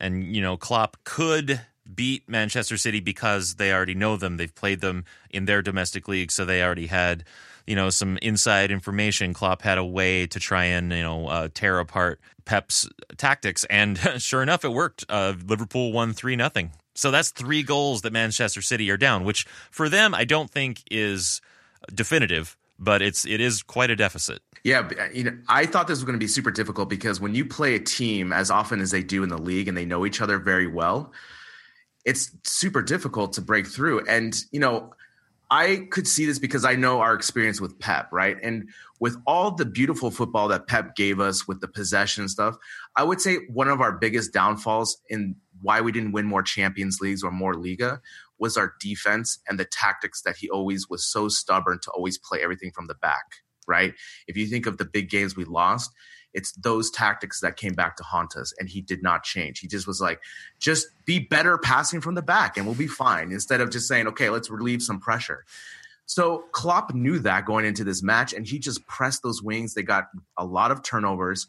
[0.00, 1.60] and you know Klopp could
[1.94, 4.36] beat Manchester City because they already know them.
[4.36, 7.22] They've played them in their domestic league, so they already had
[7.66, 9.32] you know some inside information.
[9.32, 13.98] Klopp had a way to try and you know uh, tear apart Pep's tactics, and
[14.18, 15.04] sure enough, it worked.
[15.08, 16.72] Uh, Liverpool won three nothing.
[16.94, 20.82] So that's three goals that Manchester City are down, which for them I don't think
[20.90, 21.40] is
[21.94, 24.40] definitive, but it's it is quite a deficit.
[24.64, 27.34] Yeah, uh, you know, I thought this was going to be super difficult because when
[27.34, 30.06] you play a team as often as they do in the league and they know
[30.06, 31.12] each other very well,
[32.04, 34.06] it's super difficult to break through.
[34.06, 34.94] And you know,
[35.50, 38.36] I could see this because I know our experience with Pep, right?
[38.42, 38.68] And
[39.00, 42.56] with all the beautiful football that Pep gave us with the possession stuff,
[42.96, 47.00] I would say one of our biggest downfalls in why we didn't win more Champions
[47.00, 48.00] Leagues or more Liga
[48.38, 52.42] was our defense and the tactics that he always was so stubborn to always play
[52.42, 53.24] everything from the back,
[53.66, 53.94] right?
[54.26, 55.92] If you think of the big games we lost,
[56.34, 59.60] it's those tactics that came back to haunt us and he did not change.
[59.60, 60.20] He just was like
[60.58, 64.06] just be better passing from the back and we'll be fine instead of just saying
[64.08, 65.44] okay let's relieve some pressure.
[66.06, 69.74] So Klopp knew that going into this match and he just pressed those wings.
[69.74, 71.46] They got a lot of turnovers.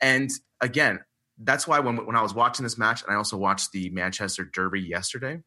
[0.00, 1.00] And again
[1.38, 4.44] that's why when, when I was watching this match and I also watched the Manchester
[4.44, 5.40] Derby yesterday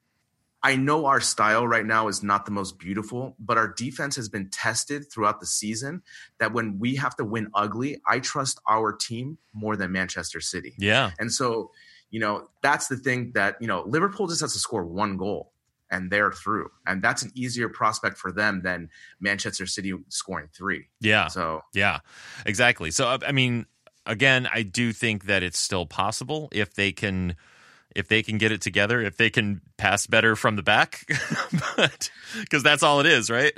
[0.63, 4.27] I know our style right now is not the most beautiful, but our defense has
[4.27, 6.01] been tested throughout the season
[6.39, 10.73] that when we have to win ugly, I trust our team more than Manchester City.
[10.77, 11.11] Yeah.
[11.19, 11.71] And so,
[12.09, 15.51] you know, that's the thing that, you know, Liverpool just has to score one goal
[15.91, 16.69] and they're through.
[16.87, 18.89] And that's an easier prospect for them than
[19.21, 20.87] Manchester City scoring three.
[20.99, 21.27] Yeah.
[21.27, 21.99] So, yeah,
[22.45, 22.89] exactly.
[22.89, 23.67] So, I mean,
[24.07, 27.35] again, I do think that it's still possible if they can
[27.95, 31.03] if they can get it together, if they can pass better from the back,
[32.39, 33.53] because that's all it is, right?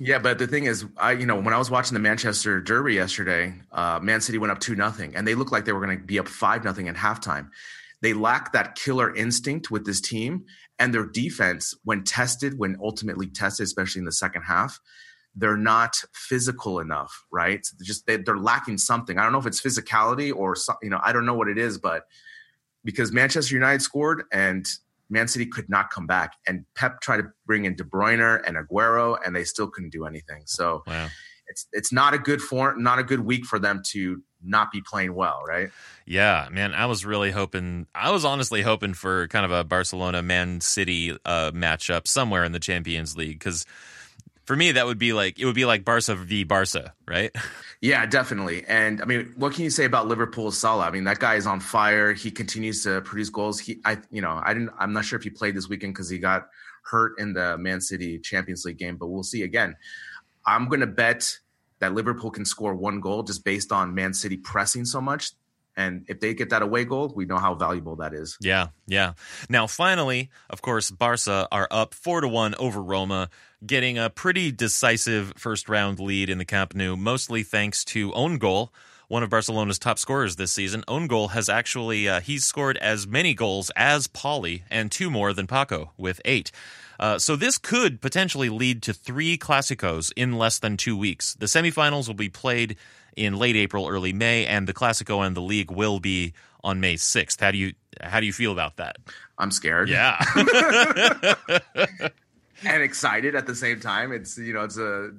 [0.00, 2.94] Yeah, but the thing is, I you know when I was watching the Manchester Derby
[2.94, 5.98] yesterday, uh, Man City went up two nothing, and they looked like they were going
[5.98, 7.48] to be up five nothing at halftime.
[8.02, 10.44] They lack that killer instinct with this team,
[10.78, 14.80] and their defense, when tested, when ultimately tested, especially in the second half,
[15.36, 17.66] they're not physical enough, right?
[17.82, 19.18] Just they, are lacking something.
[19.18, 21.78] I don't know if it's physicality or you know I don't know what it is,
[21.78, 22.04] but
[22.84, 24.66] because Manchester United scored and
[25.10, 26.34] Man City could not come back.
[26.46, 30.04] And Pep tried to bring in De Bruyne and Aguero, and they still couldn't do
[30.04, 30.42] anything.
[30.46, 31.08] So wow.
[31.48, 34.80] it's it's not a good form, not a good week for them to not be
[34.80, 35.70] playing well, right?
[36.06, 36.72] Yeah, man.
[36.74, 37.86] I was really hoping.
[37.94, 42.52] I was honestly hoping for kind of a Barcelona Man City uh, matchup somewhere in
[42.52, 43.64] the Champions League because
[44.46, 47.34] for me that would be like it would be like Barca v Barca, right?
[47.82, 48.64] Yeah, definitely.
[48.66, 50.86] And I mean, what can you say about Liverpool's Salah?
[50.86, 52.14] I mean, that guy is on fire.
[52.14, 53.60] He continues to produce goals.
[53.60, 54.70] He, I, you know, I didn't.
[54.78, 56.48] I'm not sure if he played this weekend because he got
[56.82, 59.42] hurt in the Man City Champions League game, but we'll see.
[59.42, 59.76] Again,
[60.46, 61.38] I'm going to bet
[61.80, 65.32] that Liverpool can score one goal just based on Man City pressing so much.
[65.76, 68.38] And if they get that away goal, we know how valuable that is.
[68.40, 69.12] Yeah, yeah.
[69.50, 73.28] Now, finally, of course, Barca are up four to one over Roma
[73.64, 78.38] getting a pretty decisive first round lead in the Camp Nou, mostly thanks to own
[78.38, 78.72] goal.
[79.08, 83.06] One of Barcelona's top scorers this season, own goal has actually uh, he's scored as
[83.06, 86.50] many goals as Pauly and two more than Paco with eight.
[86.98, 91.34] Uh, so this could potentially lead to three Clásicos in less than two weeks.
[91.34, 92.76] The semifinals will be played
[93.16, 96.96] in late April, early May, and the Clásico and the league will be on May
[96.96, 97.40] sixth.
[97.40, 98.96] How do you how do you feel about that?
[99.38, 99.88] I'm scared.
[99.88, 100.22] Yeah.
[102.64, 104.12] and excited at the same time.
[104.12, 105.12] It's you know it's a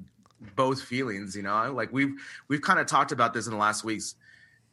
[0.55, 1.35] both feelings.
[1.35, 2.13] You know, like we've
[2.47, 4.15] we've kind of talked about this in the last weeks.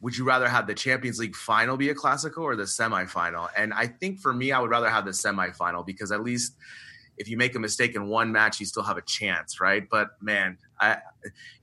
[0.01, 3.47] Would you rather have the Champions League final be a Clásico or the semifinal?
[3.57, 6.57] And I think for me, I would rather have the semifinal because at least
[7.17, 9.87] if you make a mistake in one match, you still have a chance, right?
[9.89, 10.97] But man, I,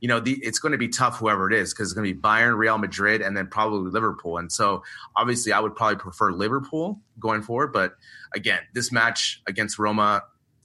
[0.01, 2.15] you know, the, it's going to be tough, whoever it is, because it's going to
[2.15, 4.39] be Bayern, Real Madrid, and then probably Liverpool.
[4.39, 4.83] And so,
[5.17, 7.73] obviously, I would probably prefer Liverpool going forward.
[7.73, 7.95] But
[8.35, 10.23] again, this match against Roma,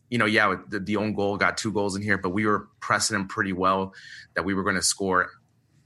[0.09, 2.67] you know, yeah, the, the own goal got two goals in here, but we were
[2.79, 3.93] pressing them pretty well
[4.35, 5.29] that we were going to score,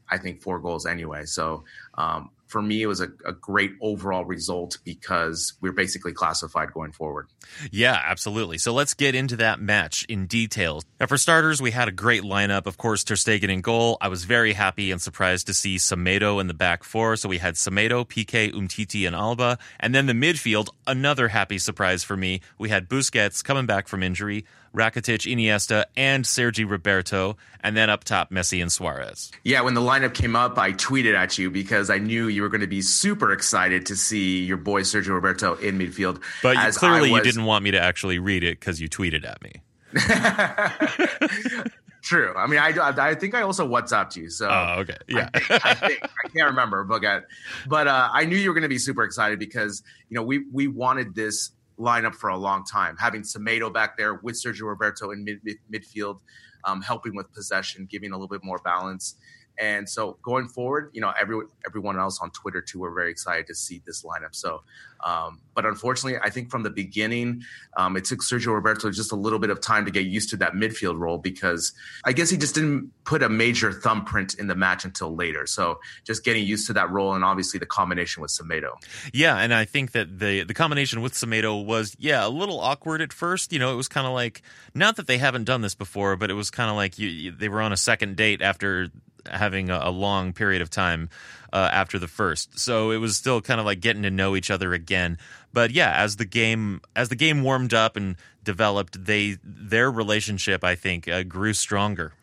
[0.09, 1.25] I think, four goals anyway.
[1.25, 1.63] So
[1.95, 6.91] um, for me, it was a, a, great overall result because we're basically classified going
[6.91, 7.27] forward.
[7.71, 8.57] Yeah, absolutely.
[8.57, 10.81] So let's get into that match in detail.
[10.99, 12.65] Now, for starters, we had a great lineup.
[12.65, 13.97] Of course, Ter Stegen in goal.
[14.01, 17.15] I was very happy and surprised to see Semedo in the back four.
[17.15, 19.57] So we had Semedo, Piqué, Umtiti, and Alba.
[19.79, 22.41] And then the midfield, another happy surprise for me.
[22.57, 24.45] We had Busquets coming back from injury.
[24.75, 29.31] Rakitic, Iniesta, and Sergi Roberto, and then up top, Messi and Suarez.
[29.43, 32.49] Yeah, when the lineup came up, I tweeted at you because I knew you were
[32.49, 36.21] going to be super excited to see your boy Sergio Roberto in midfield.
[36.41, 39.41] But you, clearly, you didn't want me to actually read it because you tweeted at
[39.41, 39.61] me.
[42.01, 42.33] True.
[42.35, 44.29] I mean, I, I think I also WhatsApped you.
[44.29, 45.29] So, oh, okay, yeah.
[45.33, 47.25] I, think, I, think, I can't remember, but
[47.67, 50.45] but uh, I knew you were going to be super excited because you know we
[50.51, 52.95] we wanted this lineup for a long time.
[52.97, 56.19] Having Semedo back there with Sergio Roberto in mid, mid, midfield,
[56.63, 59.15] um, helping with possession, giving a little bit more balance.
[59.59, 63.47] And so going forward, you know, every everyone else on Twitter too, we're very excited
[63.47, 64.33] to see this lineup.
[64.33, 64.63] So,
[65.03, 67.43] um, but unfortunately, I think from the beginning,
[67.77, 70.37] um, it took Sergio Roberto just a little bit of time to get used to
[70.37, 74.55] that midfield role because I guess he just didn't put a major thumbprint in the
[74.55, 75.45] match until later.
[75.45, 78.71] So just getting used to that role and obviously the combination with Semedo.
[79.13, 83.01] Yeah, and I think that the the combination with Semedo was yeah a little awkward
[83.01, 83.53] at first.
[83.53, 84.41] You know, it was kind of like
[84.73, 87.31] not that they haven't done this before, but it was kind of like you, you,
[87.31, 88.89] they were on a second date after
[89.29, 91.09] having a, a long period of time
[91.53, 92.57] uh, after the first.
[92.59, 95.17] So it was still kind of like getting to know each other again.
[95.53, 100.63] But yeah, as the game as the game warmed up and developed, they their relationship
[100.63, 102.13] I think uh, grew stronger,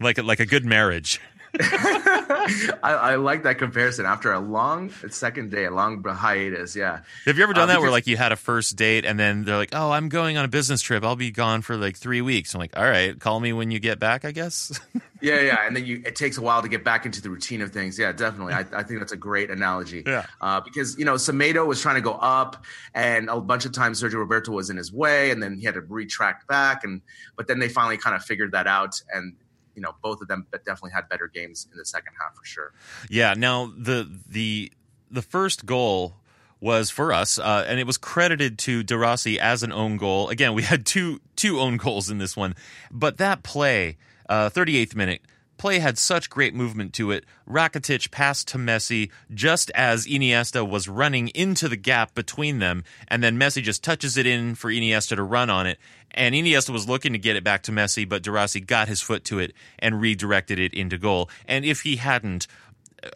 [0.00, 1.20] like like a good marriage.
[1.60, 4.06] I, I, like that comparison.
[4.06, 7.00] After a long second day, a long hiatus, yeah.
[7.26, 9.44] Have you ever done uh, that where like you had a first date and then
[9.44, 11.04] they're like, "Oh, I'm going on a business trip.
[11.04, 13.78] I'll be gone for like three weeks." I'm like, "All right, call me when you
[13.78, 14.80] get back, I guess."
[15.20, 17.62] yeah, yeah, and then you it takes a while to get back into the routine
[17.62, 17.98] of things.
[17.98, 18.54] Yeah, definitely.
[18.54, 20.02] I, I think that's a great analogy.
[20.04, 22.64] Yeah, uh, because you know Semedo was trying to go up,
[22.94, 25.74] and a bunch of times Sergio Roberto was in his way, and then he had
[25.74, 27.00] to retract back, and
[27.36, 29.36] but then they finally kind of figured that out, and
[29.74, 32.72] you know both of them definitely had better games in the second half for sure.
[33.08, 33.34] Yeah.
[33.34, 34.72] Now the the
[35.10, 36.16] the first goal
[36.60, 40.28] was for us, uh, and it was credited to De Rossi as an own goal.
[40.30, 42.54] Again, we had two two own goals in this one,
[42.90, 43.96] but that play,
[44.28, 45.20] uh, 38th minute
[45.56, 47.24] play had such great movement to it.
[47.48, 53.22] Rakitic passed to Messi just as Iniesta was running into the gap between them, and
[53.22, 55.78] then Messi just touches it in for Iniesta to run on it,
[56.14, 59.00] and Iniesta was looking to get it back to Messi, but De Rossi got his
[59.00, 61.28] foot to it and redirected it into goal.
[61.46, 62.46] And if he hadn't,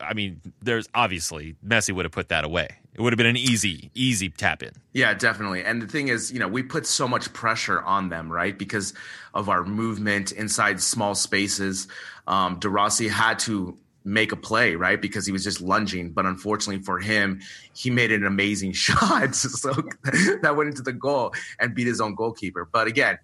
[0.01, 2.69] I mean, there's obviously Messi would have put that away.
[2.95, 4.73] It would have been an easy, easy tap in.
[4.93, 5.63] Yeah, definitely.
[5.63, 8.59] And the thing is, you know, we put so much pressure on them, right?
[8.59, 8.93] Because
[9.35, 11.87] of our movement inside small spaces.
[12.27, 13.79] Um, De Rossi had to
[14.09, 15.01] make a play, right?
[15.01, 16.11] Because he was just lunging.
[16.11, 17.41] But unfortunately for him,
[17.75, 19.35] he made an amazing shot.
[19.35, 19.73] so
[20.43, 22.69] that went into the goal and beat his own goalkeeper.
[22.71, 23.19] But again,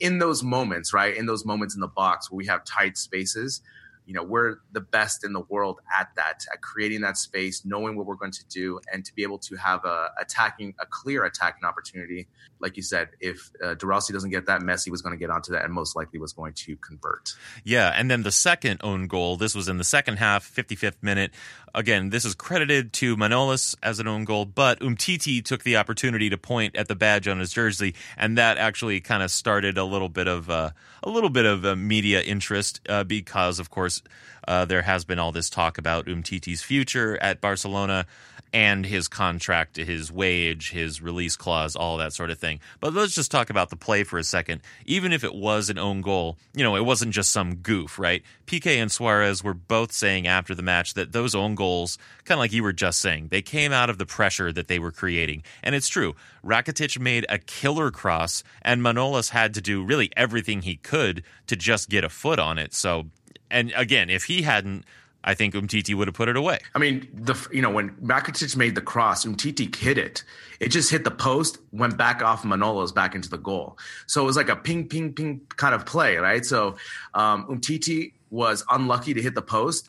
[0.00, 1.16] in those moments, right?
[1.16, 3.62] In those moments in the box where we have tight spaces,
[4.06, 7.96] you know we're the best in the world at that at creating that space knowing
[7.96, 11.24] what we're going to do and to be able to have a attacking a clear
[11.24, 12.28] attacking opportunity.
[12.60, 15.30] Like you said if uh, De Rossi doesn't get that Messi was going to get
[15.30, 17.34] onto that and most likely was going to convert.
[17.64, 21.32] Yeah and then the second own goal this was in the second half 55th minute.
[21.74, 26.28] Again this is credited to Manolas as an own goal but Umtiti took the opportunity
[26.30, 29.84] to point at the badge on his jersey and that actually kind of started a
[29.84, 30.70] little bit of uh,
[31.02, 34.14] a little bit of uh, media interest uh, because of course course,
[34.46, 38.06] uh, there has been all this talk about Umtiti's future at Barcelona
[38.52, 42.60] and his contract, his wage, his release clause, all that sort of thing.
[42.78, 44.60] But let's just talk about the play for a second.
[44.86, 48.22] Even if it was an own goal, you know, it wasn't just some goof, right?
[48.46, 52.40] PK and Suarez were both saying after the match that those own goals, kind of
[52.40, 55.42] like you were just saying, they came out of the pressure that they were creating.
[55.64, 56.14] And it's true.
[56.44, 61.56] Rakitic made a killer cross, and Manolas had to do really everything he could to
[61.56, 62.72] just get a foot on it.
[62.72, 63.06] So
[63.50, 64.84] and again, if he hadn't,
[65.26, 66.58] I think Umtiti would have put it away.
[66.74, 70.22] I mean, the you know when Rakitic made the cross, Umtiti hit it.
[70.60, 73.78] It just hit the post, went back off Manolas back into the goal.
[74.06, 76.44] So it was like a ping, ping, ping kind of play, right?
[76.44, 76.76] So
[77.14, 79.88] um, Umtiti was unlucky to hit the post,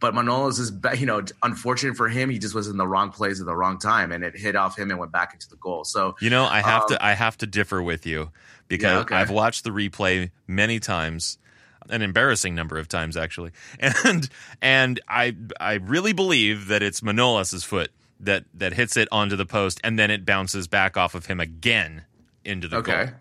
[0.00, 2.28] but Manolas is you know unfortunate for him.
[2.28, 4.76] He just was in the wrong place at the wrong time, and it hit off
[4.76, 5.84] him and went back into the goal.
[5.84, 8.32] So you know, I have um, to I have to differ with you
[8.66, 9.14] because yeah, okay.
[9.14, 11.38] I've watched the replay many times
[11.88, 14.28] an embarrassing number of times actually, and
[14.60, 17.90] and I I really believe that it's Manolas's foot
[18.20, 21.40] that that hits it onto the post and then it bounces back off of him
[21.40, 22.04] again
[22.44, 23.06] into the okay.
[23.06, 23.14] goal.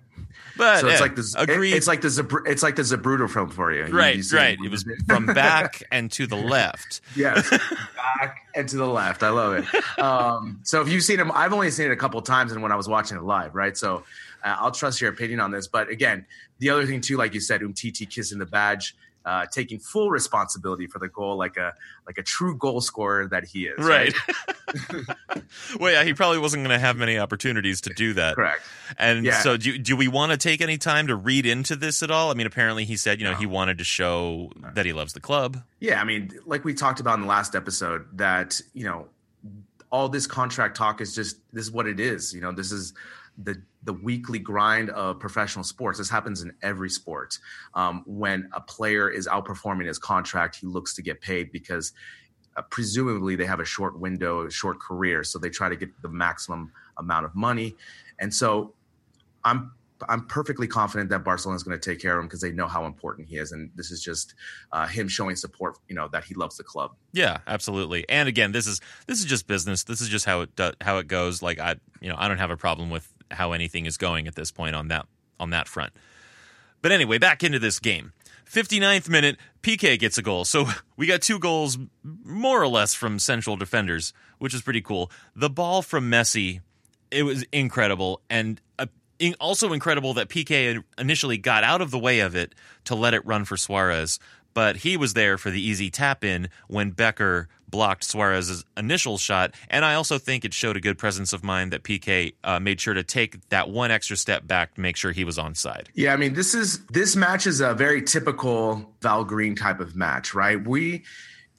[0.58, 1.74] But so it's yeah, like the, Agreed.
[1.74, 3.86] It's like the it's like the Zapruder film for you.
[3.86, 4.58] Right, you right.
[4.62, 7.00] It was from back and to the left.
[7.16, 7.50] Yes,
[7.96, 9.24] back and to the left.
[9.24, 10.00] I love it.
[10.00, 12.74] Um, so if you've seen him, I've only seen it a couple times, and when
[12.74, 13.78] I was watching it live, right?
[13.78, 14.04] So
[14.44, 15.68] uh, I'll trust your opinion on this.
[15.68, 16.26] But again,
[16.60, 18.96] the other thing too, like you said, Umtiti kissing the badge.
[19.26, 21.74] Uh, taking full responsibility for the goal, like a
[22.08, 23.78] like a true goal scorer that he is.
[23.78, 24.14] Right.
[24.28, 25.06] right?
[25.80, 28.36] well, yeah, he probably wasn't going to have many opportunities to do that.
[28.36, 28.62] Correct.
[28.98, 29.42] And yeah.
[29.42, 32.32] so, do do we want to take any time to read into this at all?
[32.32, 33.38] I mean, apparently he said, you know, no.
[33.38, 35.58] he wanted to show that he loves the club.
[35.82, 39.10] Yeah, I mean, like we talked about in the last episode, that you know,
[39.92, 42.34] all this contract talk is just this is what it is.
[42.34, 42.94] You know, this is
[43.38, 45.98] the the weekly grind of professional sports.
[45.98, 47.38] This happens in every sport.
[47.74, 51.94] Um, when a player is outperforming his contract, he looks to get paid because
[52.58, 55.90] uh, presumably they have a short window, a short career, so they try to get
[56.02, 57.76] the maximum amount of money.
[58.20, 58.74] And so
[59.44, 59.72] I'm
[60.08, 62.68] I'm perfectly confident that Barcelona is going to take care of him because they know
[62.68, 64.34] how important he is, and this is just
[64.72, 65.78] uh, him showing support.
[65.88, 66.96] You know that he loves the club.
[67.12, 68.08] Yeah, absolutely.
[68.08, 69.84] And again, this is this is just business.
[69.84, 71.42] This is just how it do, how it goes.
[71.42, 74.36] Like I, you know, I don't have a problem with how anything is going at
[74.36, 75.06] this point on that
[75.40, 75.94] on that front.
[76.82, 78.14] But anyway, back into this game.
[78.50, 80.44] 59th minute, PK gets a goal.
[80.44, 85.12] So we got two goals, more or less, from central defenders, which is pretty cool.
[85.36, 86.62] The ball from Messi,
[87.12, 88.22] it was incredible.
[88.30, 88.88] And uh,
[89.40, 93.26] also incredible that PK initially got out of the way of it to let it
[93.26, 94.20] run for Suarez
[94.60, 99.56] but he was there for the easy tap in when Becker blocked Suarez's initial shot.
[99.70, 102.82] And I also think it showed a good presence of mind that PK uh, made
[102.82, 105.88] sure to take that one extra step back to make sure he was on side.
[105.94, 109.96] Yeah, I mean, this is this match is a very typical Val Green type of
[109.96, 110.62] match, right?
[110.62, 111.06] We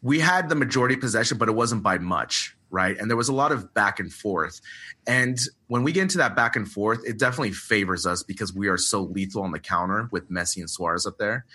[0.03, 2.97] we had the majority possession, but it wasn't by much right?
[2.97, 4.61] And there was a lot of back and forth.
[5.07, 8.69] And when we get into that back and forth, it definitely favors us because we
[8.69, 11.47] are so lethal on the counter with Messi and Suarez up there.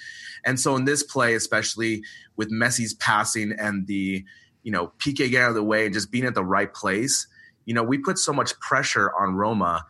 [0.43, 2.03] And so in this play, especially
[2.35, 4.25] with Messi's passing and the,
[4.63, 7.27] you know, PK getting out of the way and just being at the right place,
[7.65, 9.85] you know, we put so much pressure on Roma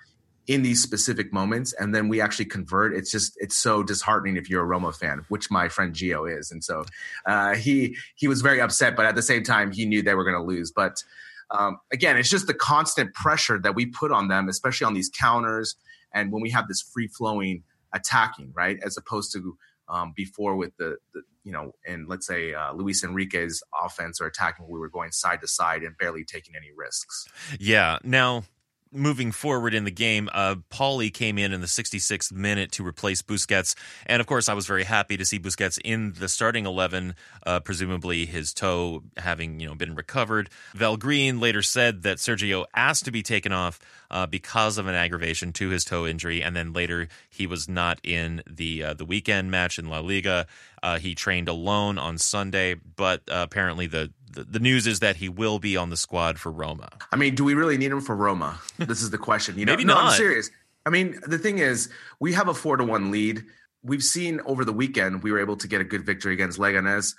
[0.47, 2.93] in these specific moments and then we actually convert.
[2.93, 6.51] It's just it's so disheartening if you're a roma fan which my friend geo is.
[6.51, 6.85] And so
[7.25, 10.23] uh, he he was very upset but at the same time he knew they were
[10.23, 10.71] going to lose.
[10.71, 11.03] But
[11.51, 15.09] um, again it's just the constant pressure that we put on them especially on these
[15.09, 15.75] counters
[16.13, 18.77] and when we have this free flowing attacking right?
[18.83, 23.03] As opposed to um, before with the, the, you know and let's say uh, luis
[23.03, 27.27] enrique's offense or attacking we were going side to side and barely taking any risks.
[27.59, 27.97] Yeah.
[28.03, 28.43] Now
[28.91, 33.21] moving forward in the game, uh, Pauly came in in the 66th minute to replace
[33.21, 33.75] Busquets.
[34.05, 37.15] And of course, I was very happy to see Busquets in the starting 11,
[37.45, 40.49] uh, presumably his toe having you know been recovered.
[40.73, 43.79] Val Green later said that Sergio asked to be taken off
[44.09, 47.99] uh, because of an aggravation to his toe injury, and then later he was not
[48.03, 50.47] in the uh, the weekend match in La Liga.
[50.81, 55.15] Uh, he trained alone on Sunday, but uh, apparently the the, the news is that
[55.15, 56.89] he will be on the squad for Roma.
[57.11, 58.59] I mean, do we really need him for Roma?
[58.77, 59.57] This is the question.
[59.57, 60.05] You know, Maybe no, not.
[60.05, 60.51] I'm serious.
[60.85, 63.43] I mean, the thing is, we have a four to one lead.
[63.83, 67.15] We've seen over the weekend we were able to get a good victory against Leganes.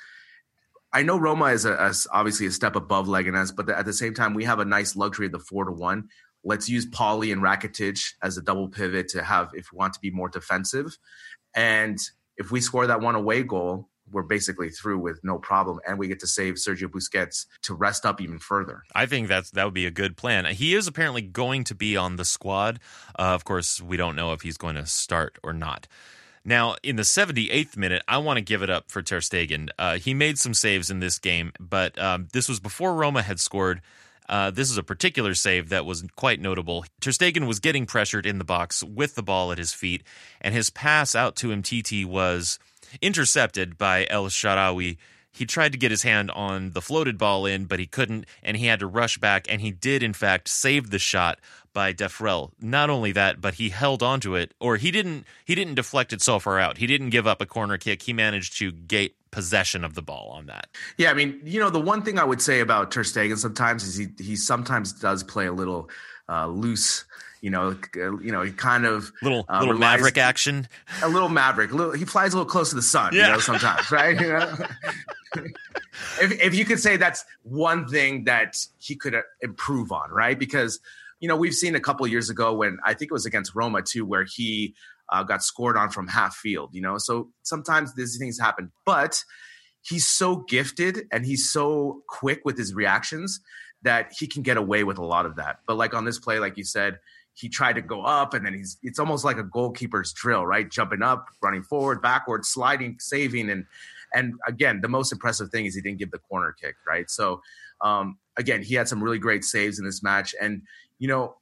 [0.92, 4.14] I know Roma is a, a, obviously a step above Leganes, but at the same
[4.14, 6.08] time, we have a nice luxury of the four to one.
[6.44, 10.00] Let's use Pauly and Rakitic as a double pivot to have if we want to
[10.00, 10.96] be more defensive.
[11.54, 11.98] And
[12.36, 16.08] if we score that one away goal, we're basically through with no problem, and we
[16.08, 18.82] get to save Sergio Busquets to rest up even further.
[18.94, 20.46] I think that's that would be a good plan.
[20.46, 22.80] He is apparently going to be on the squad.
[23.18, 25.86] Uh, of course, we don't know if he's going to start or not.
[26.44, 29.68] Now, in the 78th minute, I want to give it up for Ter Stegen.
[29.76, 33.40] Uh, he made some saves in this game, but um, this was before Roma had
[33.40, 33.82] scored.
[34.28, 36.84] Uh, this is a particular save that was quite notable.
[37.00, 40.04] Ter Stegen was getting pressured in the box with the ball at his feet,
[40.40, 42.60] and his pass out to Umtiti was
[43.00, 44.96] intercepted by El Shaarawy.
[45.30, 48.56] He tried to get his hand on the floated ball in, but he couldn't, and
[48.56, 49.46] he had to rush back.
[49.50, 51.38] And he did, in fact, save the shot
[51.74, 52.52] by Defrel.
[52.58, 55.26] Not only that, but he held onto it, or he didn't.
[55.44, 56.78] He didn't deflect it so far out.
[56.78, 58.02] He didn't give up a corner kick.
[58.02, 60.68] He managed to gate possession of the ball on that.
[60.96, 63.84] Yeah, I mean, you know, the one thing I would say about Ter Stegen sometimes
[63.84, 65.90] is he he sometimes does play a little
[66.30, 67.04] uh, loose
[67.40, 70.68] you know, you know, he kind of little uh, little relies, maverick action,
[71.02, 71.72] a little maverick.
[71.72, 73.26] Little, he flies a little close to the sun, yeah.
[73.26, 74.20] you know, sometimes, right?
[74.26, 74.56] You know?
[76.20, 80.38] if if you could say that's one thing that he could uh, improve on, right?
[80.38, 80.80] Because
[81.20, 83.82] you know we've seen a couple years ago when I think it was against Roma
[83.82, 84.74] too, where he
[85.10, 86.70] uh, got scored on from half field.
[86.72, 89.22] You know, so sometimes these things happen, but
[89.82, 93.40] he's so gifted and he's so quick with his reactions
[93.82, 95.60] that he can get away with a lot of that.
[95.66, 96.98] But like on this play, like you said,
[97.36, 100.70] he tried to go up and then he's it's almost like a goalkeeper's drill, right?
[100.70, 103.66] Jumping up, running forward, backward, sliding, saving and
[104.14, 107.08] and again, the most impressive thing is he didn't give the corner kick, right?
[107.10, 107.42] So
[107.82, 110.62] um again, he had some really great saves in this match and
[110.98, 111.36] you know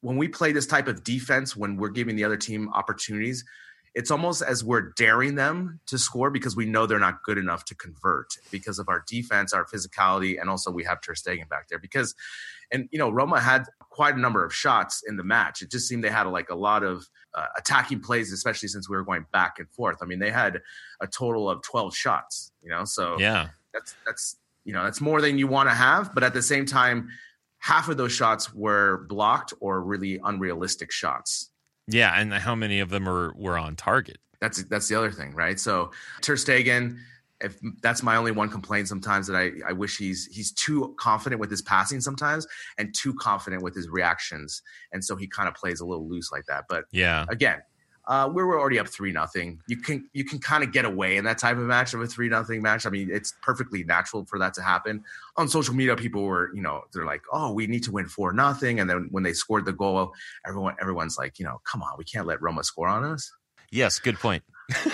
[0.00, 3.44] when we play this type of defense when we're giving the other team opportunities,
[3.98, 7.64] it's almost as we're daring them to score because we know they're not good enough
[7.64, 11.66] to convert because of our defense, our physicality, and also we have Ter Stegen back
[11.68, 11.80] there.
[11.80, 12.14] Because,
[12.70, 15.62] and you know, Roma had quite a number of shots in the match.
[15.62, 18.94] It just seemed they had like a lot of uh, attacking plays, especially since we
[18.94, 19.96] were going back and forth.
[20.00, 20.60] I mean, they had
[21.00, 22.52] a total of twelve shots.
[22.62, 26.14] You know, so yeah, that's that's you know that's more than you want to have,
[26.14, 27.08] but at the same time.
[27.60, 31.50] Half of those shots were blocked or really unrealistic shots.
[31.88, 34.18] Yeah, and how many of them were were on target?
[34.40, 35.58] That's that's the other thing, right?
[35.58, 36.98] So Ter Stegen,
[37.40, 41.40] if that's my only one complaint sometimes that I, I wish he's he's too confident
[41.40, 42.46] with his passing sometimes
[42.78, 44.62] and too confident with his reactions
[44.92, 47.60] and so he kind of plays a little loose like that but yeah again
[48.08, 49.60] uh, we were already up three nothing.
[49.68, 52.06] You can you can kind of get away in that type of match of a
[52.06, 52.86] three nothing match.
[52.86, 55.04] I mean, it's perfectly natural for that to happen.
[55.36, 58.32] On social media, people were you know they're like, oh, we need to win four
[58.32, 60.14] nothing, and then when they scored the goal,
[60.46, 63.30] everyone everyone's like, you know, come on, we can't let Roma score on us.
[63.70, 64.42] Yes, good point.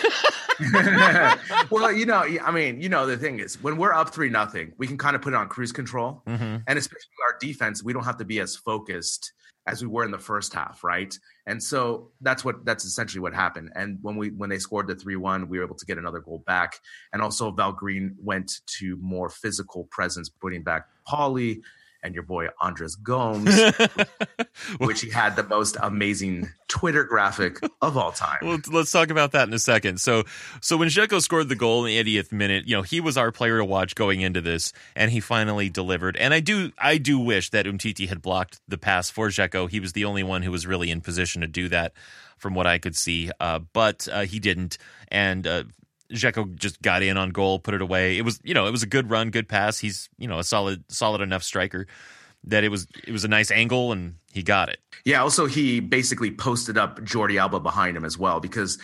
[1.70, 4.72] well, you know, I mean, you know, the thing is, when we're up three nothing,
[4.76, 6.56] we can kind of put it on cruise control, mm-hmm.
[6.66, 9.32] and especially our defense, we don't have to be as focused
[9.66, 11.16] as we were in the first half, right?
[11.46, 13.72] And so that's what that's essentially what happened.
[13.74, 16.20] And when we when they scored the three one, we were able to get another
[16.20, 16.78] goal back,
[17.12, 21.60] and also Val Green went to more physical presence, putting back Paulie
[22.04, 23.58] and your boy Andres Gomes,
[24.78, 28.38] which he had the most amazing Twitter graphic of all time.
[28.42, 30.00] Well, let's talk about that in a second.
[30.00, 30.24] So,
[30.60, 33.32] so when Dzeko scored the goal in the 80th minute, you know he was our
[33.32, 36.16] player to watch going into this, and he finally delivered.
[36.18, 39.68] And I do, I do wish that Umtiti had blocked the pass for Dzeko.
[39.68, 41.94] He was the only one who was really in position to do that,
[42.36, 43.30] from what I could see.
[43.40, 44.76] Uh, but uh, he didn't,
[45.08, 45.64] and uh,
[46.12, 48.18] Dzeko just got in on goal, put it away.
[48.18, 49.78] It was, you know, it was a good run, good pass.
[49.78, 51.86] He's, you know, a solid, solid enough striker
[52.44, 54.78] that it was, it was a nice angle and he got it.
[55.04, 55.22] Yeah.
[55.22, 58.78] Also, he basically posted up Jordi Alba behind him as well because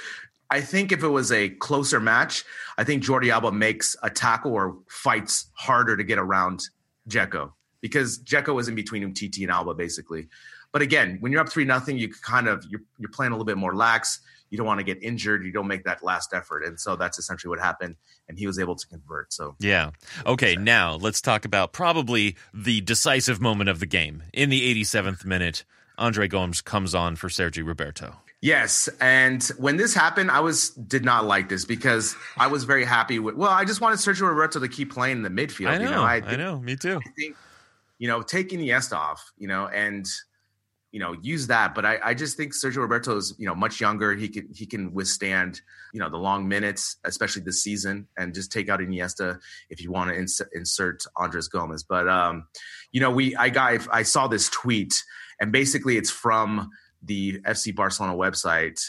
[0.51, 2.45] I think if it was a closer match,
[2.77, 6.63] I think Jordi Alba makes a tackle or fights harder to get around
[7.09, 10.29] Dzeko because Dzeko is in between Umtiti and Alba basically.
[10.73, 13.45] But again, when you're up three nothing, you kind of you're, you're playing a little
[13.45, 14.21] bit more lax
[14.51, 15.45] you don't want to get injured.
[15.45, 16.65] You don't make that last effort.
[16.65, 17.97] And so that's essentially what happened.
[18.29, 19.33] And he was able to convert.
[19.33, 19.91] So, yeah.
[20.27, 20.57] Okay.
[20.57, 24.25] Now let's talk about probably the decisive moment of the game.
[24.33, 25.65] In the 87th minute,
[25.99, 28.17] Andre Gomes comes on for Sergi Roberto.
[28.43, 32.87] Yes, and when this happened, I was did not like this because I was very
[32.87, 33.35] happy with.
[33.35, 35.69] Well, I just wanted Sergio Roberto to keep playing in the midfield.
[35.69, 37.01] I know, you know, I, think, I know, me too.
[37.07, 37.37] I think,
[37.99, 40.09] you know, taking the Iniesta off, you know, and
[40.93, 43.81] you know use that but I, I just think Sergio Roberto is you know much
[43.81, 44.15] younger.
[44.15, 45.61] He can he can withstand
[45.93, 49.39] you know the long minutes especially this season and just take out Iniesta
[49.69, 51.85] if you want to ins- insert Andres Gomes.
[51.85, 52.47] But um
[52.93, 55.03] you know we I got I saw this tweet
[55.41, 56.71] and basically it's from
[57.03, 58.81] the FC Barcelona website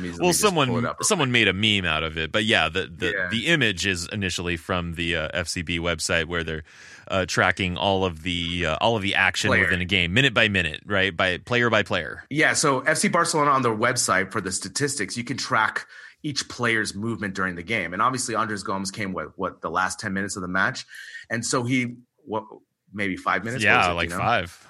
[0.00, 3.28] me, well, someone someone made a meme out of it, but yeah, the the, yeah.
[3.30, 6.64] the image is initially from the uh, FCB website where they're
[7.08, 9.62] uh, tracking all of the uh, all of the action player.
[9.62, 12.24] within a game, minute by minute, right, by player by player.
[12.30, 15.86] Yeah, so FC Barcelona on their website for the statistics, you can track
[16.22, 20.00] each player's movement during the game, and obviously Andres Gomes came with what the last
[20.00, 20.86] ten minutes of the match,
[21.30, 22.44] and so he what
[22.92, 24.20] maybe five minutes, yeah, it, like you know?
[24.20, 24.68] five,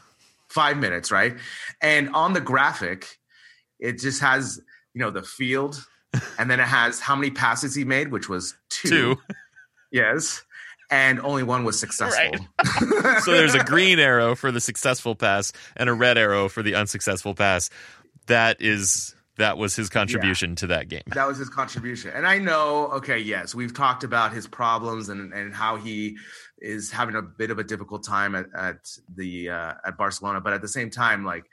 [0.48, 1.36] five minutes, right,
[1.80, 3.18] and on the graphic,
[3.78, 4.60] it just has
[4.94, 5.84] you know the field,
[6.38, 8.88] and then it has how many passes he made, which was two.
[8.88, 9.16] two.
[9.94, 10.42] Yes.
[10.90, 12.46] And only one was successful.
[12.58, 13.22] Right.
[13.22, 16.74] so there's a green arrow for the successful pass and a red arrow for the
[16.74, 17.70] unsuccessful pass.
[18.26, 21.02] That is that was his contribution yeah, to that game.
[21.06, 22.12] That was his contribution.
[22.14, 26.16] And I know, okay, yes, we've talked about his problems and and how he
[26.58, 28.76] is having a bit of a difficult time at, at
[29.14, 31.44] the uh, at Barcelona, but at the same time, like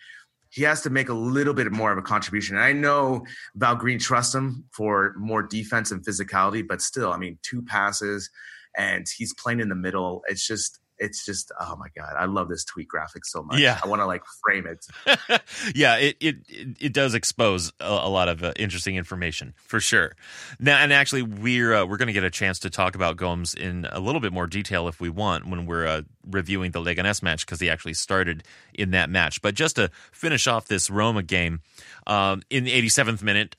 [0.52, 2.58] he has to make a little bit more of a contribution.
[2.58, 3.26] And I know
[3.56, 8.30] Val Green trusts him for more defense and physicality, but still, I mean, two passes
[8.78, 10.24] and he's playing in the middle.
[10.28, 13.60] It's just it's just oh my god i love this tweet graphic so much.
[13.60, 13.80] Yeah.
[13.84, 14.86] I want to like frame it.
[15.76, 16.36] Yeah it, it
[16.80, 20.14] it does expose a, a lot of uh, interesting information for sure.
[20.60, 23.54] Now and actually we're uh, we're going to get a chance to talk about gomes
[23.54, 27.22] in a little bit more detail if we want when we're uh, reviewing the leganes
[27.24, 28.44] match because he actually started
[28.74, 29.42] in that match.
[29.42, 31.62] But just to finish off this roma game
[32.08, 33.56] um, in the 87th minute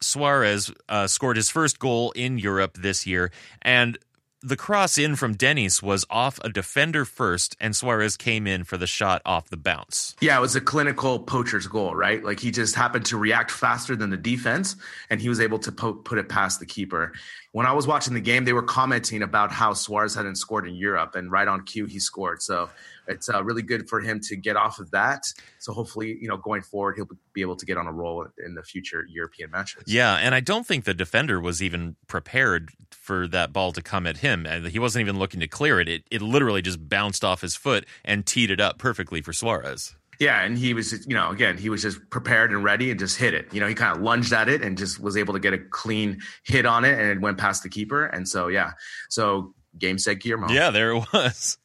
[0.00, 3.30] Suarez uh, scored his first goal in Europe this year,
[3.62, 3.98] and
[4.42, 8.76] the cross in from Dennis was off a defender first, and Suarez came in for
[8.76, 10.16] the shot off the bounce.
[10.20, 12.22] Yeah, it was a clinical poacher's goal, right?
[12.22, 14.76] Like he just happened to react faster than the defense,
[15.10, 17.12] and he was able to po- put it past the keeper.
[17.52, 20.74] When I was watching the game, they were commenting about how Suarez hadn't scored in
[20.74, 22.40] Europe, and right on cue, he scored.
[22.40, 22.70] So
[23.06, 25.24] it's uh, really good for him to get off of that.
[25.58, 28.54] So hopefully, you know, going forward, he'll be able to get on a roll in
[28.54, 29.84] the future European matches.
[29.86, 34.06] Yeah, and I don't think the defender was even prepared for that ball to come
[34.06, 34.46] at him.
[34.46, 35.88] And he wasn't even looking to clear it.
[35.88, 39.94] It it literally just bounced off his foot and teed it up perfectly for Suarez.
[40.18, 43.16] Yeah, and he was, you know, again, he was just prepared and ready and just
[43.16, 43.52] hit it.
[43.52, 45.58] You know, he kind of lunged at it and just was able to get a
[45.58, 48.04] clean hit on it and it went past the keeper.
[48.06, 48.72] And so, yeah,
[49.08, 50.48] so game set Guillermo.
[50.52, 51.58] Yeah, there it was.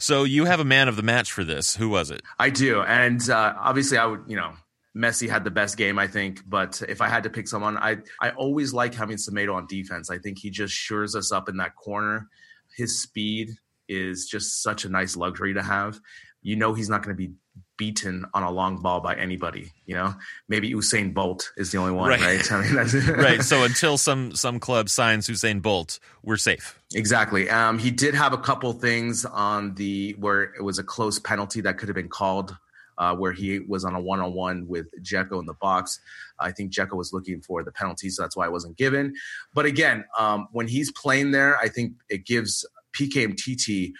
[0.00, 1.76] So you have a man of the match for this.
[1.76, 2.22] Who was it?
[2.38, 4.52] I do, and uh, obviously, I would, you know,
[4.96, 6.42] Messi had the best game, I think.
[6.46, 10.10] But if I had to pick someone, I I always like having Semedo on defense.
[10.10, 12.28] I think he just shores us up in that corner.
[12.76, 13.50] His speed
[13.88, 16.00] is just such a nice luxury to have.
[16.42, 17.34] You know he's not going to be
[17.76, 19.72] beaten on a long ball by anybody.
[19.86, 20.14] You know,
[20.48, 22.20] maybe Usain Bolt is the only one, right?
[22.20, 22.52] right?
[22.52, 23.42] I mean, that's right.
[23.42, 26.78] So until some some club signs Usain Bolt, we're safe.
[26.94, 27.50] Exactly.
[27.50, 31.60] Um, he did have a couple things on the where it was a close penalty
[31.62, 32.56] that could have been called.
[32.96, 35.98] Uh, where he was on a one-on-one with Dzeko in the box.
[36.38, 39.14] I think Dzeko was looking for the penalty, so that's why it wasn't given.
[39.52, 43.94] But again, um, when he's playing there, I think it gives PK Umtiti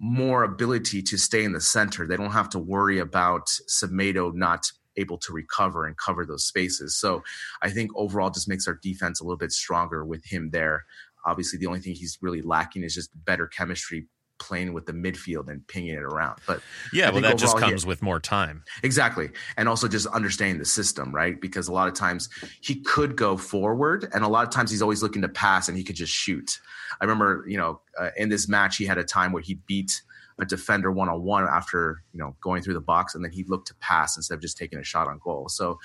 [0.00, 2.06] more ability to stay in the center.
[2.06, 6.96] They don't have to worry about Semedo not able to recover and cover those spaces.
[6.96, 7.22] So
[7.62, 10.84] I think overall just makes our defense a little bit stronger with him there.
[11.26, 14.06] Obviously, the only thing he's really lacking is just better chemistry
[14.40, 16.40] playing with the midfield and pinging it around.
[16.46, 16.60] But
[16.92, 18.64] yeah, well, that just comes he, with more time.
[18.82, 19.30] Exactly.
[19.56, 21.40] And also just understanding the system, right?
[21.40, 22.28] Because a lot of times
[22.60, 25.76] he could go forward and a lot of times he's always looking to pass and
[25.76, 26.58] he could just shoot.
[27.00, 30.02] I remember, you know, uh, in this match, he had a time where he beat
[30.40, 33.44] a defender one on one after you know going through the box, and then he
[33.44, 35.48] looked to pass instead of just taking a shot on goal.
[35.48, 35.78] So,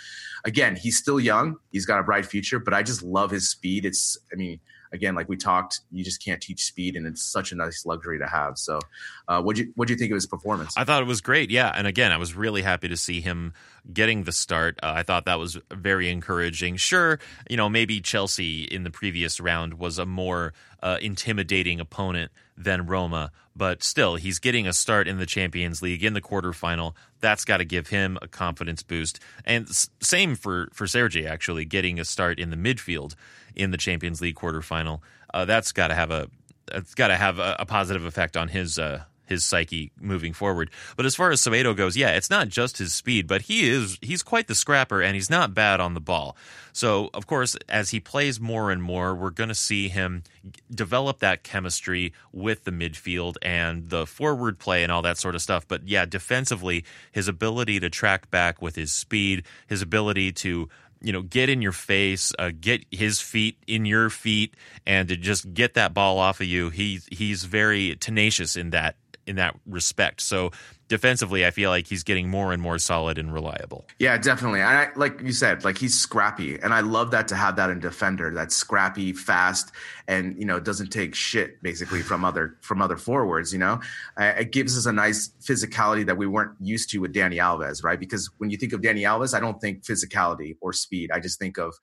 [0.45, 1.57] again, he's still young.
[1.71, 3.85] He's got a bright future, but I just love his speed.
[3.85, 4.59] It's, I mean,
[4.95, 8.17] again, like we talked, you just can't teach speed, and it's such a nice luxury
[8.19, 8.57] to have.
[8.57, 8.79] So,
[9.27, 10.73] uh, what you what do you think of his performance?
[10.75, 11.51] I thought it was great.
[11.51, 13.53] Yeah, and again, I was really happy to see him
[13.93, 14.79] getting the start.
[14.81, 16.77] Uh, I thought that was very encouraging.
[16.77, 17.19] Sure,
[17.49, 22.85] you know, maybe Chelsea in the previous round was a more uh, intimidating opponent than
[22.85, 26.93] Roma, but still, he's getting a start in the Champions League in the quarterfinal.
[27.19, 29.19] That's got to give him a confidence boost.
[29.45, 29.67] And
[30.01, 33.15] same for for Sergi actually getting a start in the midfield
[33.55, 35.01] in the Champions League quarterfinal.
[35.33, 36.29] Uh, that's got to have a
[36.67, 40.69] that's got to have a, a, positive effect on his uh, his psyche moving forward.
[40.95, 43.97] But as far as Semedo goes, yeah, it's not just his speed, but he is
[44.01, 46.35] he's quite the scrapper and he's not bad on the ball.
[46.73, 50.23] So, of course, as he plays more and more, we're going to see him
[50.69, 55.41] develop that chemistry with the midfield and the forward play and all that sort of
[55.41, 55.65] stuff.
[55.67, 60.69] But yeah, defensively, his ability to track back with his speed, his ability to
[61.01, 65.15] you know, get in your face, uh, get his feet in your feet, and to
[65.15, 66.69] just get that ball off of you.
[66.69, 68.95] He's he's very tenacious in that
[69.27, 70.21] in that respect.
[70.21, 70.51] So
[70.87, 73.85] defensively, I feel like he's getting more and more solid and reliable.
[73.99, 74.61] Yeah, definitely.
[74.61, 77.69] And I, like you said, like he's scrappy, and I love that to have that
[77.69, 78.31] in defender.
[78.33, 79.71] That's scrappy, fast,
[80.07, 83.51] and you know doesn't take shit basically from other from other forwards.
[83.51, 83.79] You know,
[84.17, 87.99] it gives us a nice physicality that we weren't used to with Dani Alves, right?
[87.99, 91.11] Because when you think of Dani Alves, I don't think physicality or speed.
[91.11, 91.73] I just think of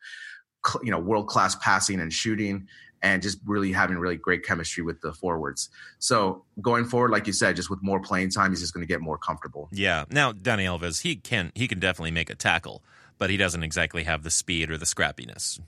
[0.83, 2.69] you know world class passing and shooting
[3.03, 5.69] and just really having really great chemistry with the forwards.
[5.99, 8.89] So going forward, like you said, just with more playing time, he's just going to
[8.93, 9.69] get more comfortable.
[9.73, 10.05] Yeah.
[10.11, 12.83] Now, Dani Alves, he can he can definitely make a tackle,
[13.19, 15.61] but he doesn't exactly have the speed or the scrappiness.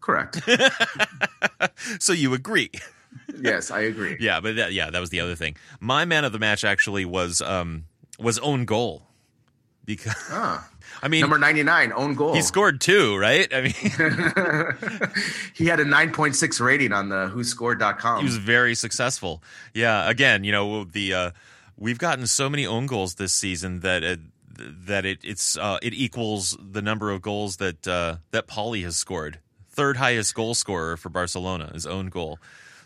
[0.00, 0.40] Correct.
[2.00, 2.70] so you agree?
[3.40, 4.16] yes, I agree.
[4.20, 5.56] Yeah, but that, yeah, that was the other thing.
[5.78, 7.84] My man of the match actually was um
[8.18, 9.06] was own goal
[9.84, 10.68] because ah.
[11.02, 12.34] I mean, number 99, own goal.
[12.34, 13.48] He scored two, right?
[13.54, 13.72] I mean,
[15.54, 18.18] he had a 9.6 rating on the whoscored.com.
[18.18, 19.42] He was very successful.
[19.72, 20.08] Yeah.
[20.08, 21.30] Again, you know, the, uh,
[21.78, 24.20] we've gotten so many own goals this season that, it,
[24.58, 28.96] that it, it's, uh, it equals the number of goals that, uh, that Pauly has
[28.96, 29.38] scored.
[29.70, 32.38] Third highest goal scorer for Barcelona, his own goal.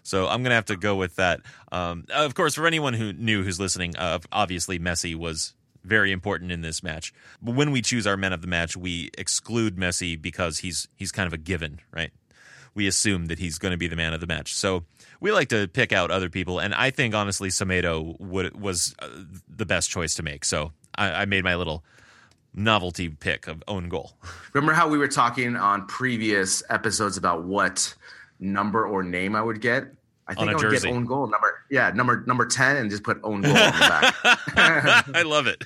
[0.04, 1.40] So I'm going to have to go with that.
[1.72, 5.54] Um, of course, for anyone who knew who's listening, uh, obviously Messi was
[5.84, 7.12] very important in this match.
[7.40, 11.12] But when we choose our men of the match, we exclude Messi because he's he's
[11.12, 12.10] kind of a given, right?
[12.74, 14.54] We assume that he's going to be the man of the match.
[14.54, 14.84] So
[15.20, 19.08] we like to pick out other people, and I think honestly, Semedo would, was uh,
[19.48, 20.44] the best choice to make.
[20.44, 21.84] So I, I made my little
[22.52, 24.14] novelty pick of own goal.
[24.52, 27.94] Remember how we were talking on previous episodes about what
[28.40, 29.86] number or name I would get?
[30.26, 30.88] I think I would jersey.
[30.88, 33.78] get own goal number yeah number number ten and just put own goal on the
[33.78, 34.14] back.
[35.14, 35.64] I love it.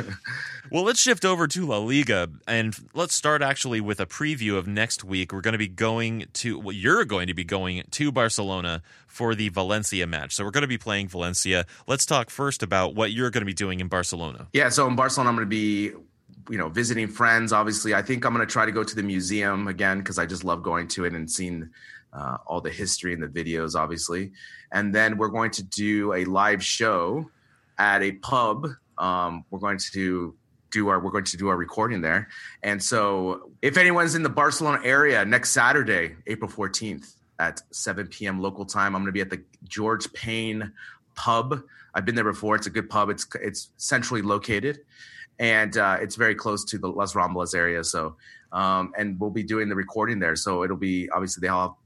[0.70, 4.66] well, let's shift over to La Liga and let's start actually with a preview of
[4.66, 5.32] next week.
[5.32, 9.34] We're going to be going to well, you're going to be going to Barcelona for
[9.34, 10.34] the Valencia match.
[10.34, 11.66] So we're going to be playing Valencia.
[11.86, 14.48] Let's talk first about what you're going to be doing in Barcelona.
[14.52, 15.92] Yeah, so in Barcelona I'm going to be
[16.48, 19.02] you know visiting friends obviously i think i'm going to try to go to the
[19.02, 21.68] museum again because i just love going to it and seeing
[22.12, 24.32] uh, all the history and the videos, obviously.
[24.72, 27.30] And then we're going to do a live show
[27.78, 28.68] at a pub.
[28.98, 30.34] Um, we're going to
[30.70, 32.28] do our we're going to do our recording there.
[32.62, 38.40] And so, if anyone's in the Barcelona area next Saturday, April 14th at 7 p.m.
[38.40, 40.72] local time, I'm going to be at the George Payne
[41.14, 41.62] pub.
[41.94, 42.54] I've been there before.
[42.54, 43.10] It's a good pub.
[43.10, 44.80] It's it's centrally located
[45.40, 47.82] and uh, it's very close to the Las Ramblas area.
[47.82, 48.14] So,
[48.52, 50.36] um, and we'll be doing the recording there.
[50.36, 51.76] So it'll be obviously they all have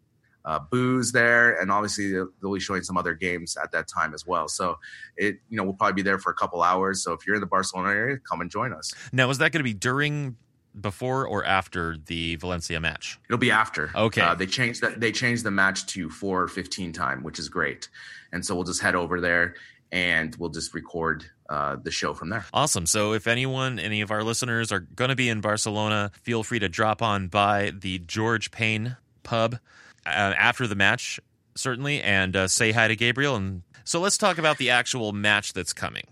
[0.45, 4.27] uh, booze there, and obviously they'll, be showing some other games at that time as
[4.27, 4.49] well.
[4.49, 4.79] So
[5.17, 7.03] it, you know, we'll probably be there for a couple hours.
[7.03, 8.93] So if you're in the Barcelona area, come and join us.
[9.13, 10.37] Now, is that going to be during,
[10.79, 13.19] before, or after the Valencia match?
[13.29, 13.91] It'll be after.
[13.95, 14.21] Okay.
[14.21, 15.01] Uh, they changed that.
[15.01, 17.89] They changed the match to four fifteen time, which is great.
[18.33, 19.55] And so we'll just head over there
[19.93, 22.45] and we'll just record uh, the show from there.
[22.53, 22.85] Awesome.
[22.85, 26.59] So if anyone, any of our listeners are going to be in Barcelona, feel free
[26.59, 29.59] to drop on by the George Payne pub
[30.07, 31.21] after the match,
[31.55, 33.37] certainly, and uh, say hi to Gabriel.
[33.37, 36.05] And so let's talk about the actual match that's coming.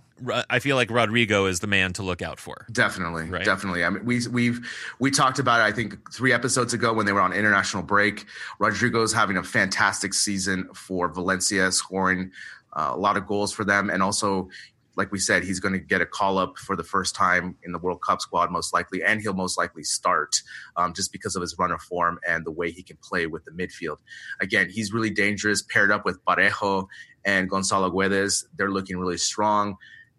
[0.49, 2.65] I feel like Rodrigo is the man to look out for.
[2.71, 3.45] Definitely, Right.
[3.45, 3.85] definitely.
[3.85, 4.61] I mean, we we've
[5.01, 5.65] we talked about it.
[5.65, 8.27] I think three episodes ago when they were on international break.
[8.61, 12.31] Rodrigo's having a fantastic season for Valencia, scoring
[12.75, 14.49] uh, a lot of goals for them, and also,
[14.97, 17.73] like we said, he's going to get a call up for the first time in
[17.73, 20.37] the World Cup squad, most likely, and he'll most likely start
[20.77, 23.51] um, just because of his runner form and the way he can play with the
[23.51, 23.99] midfield.
[24.41, 26.87] Again, he's really dangerous, paired up with Parejo
[27.25, 28.45] and Gonzalo Guedes.
[28.57, 29.77] They're looking really strong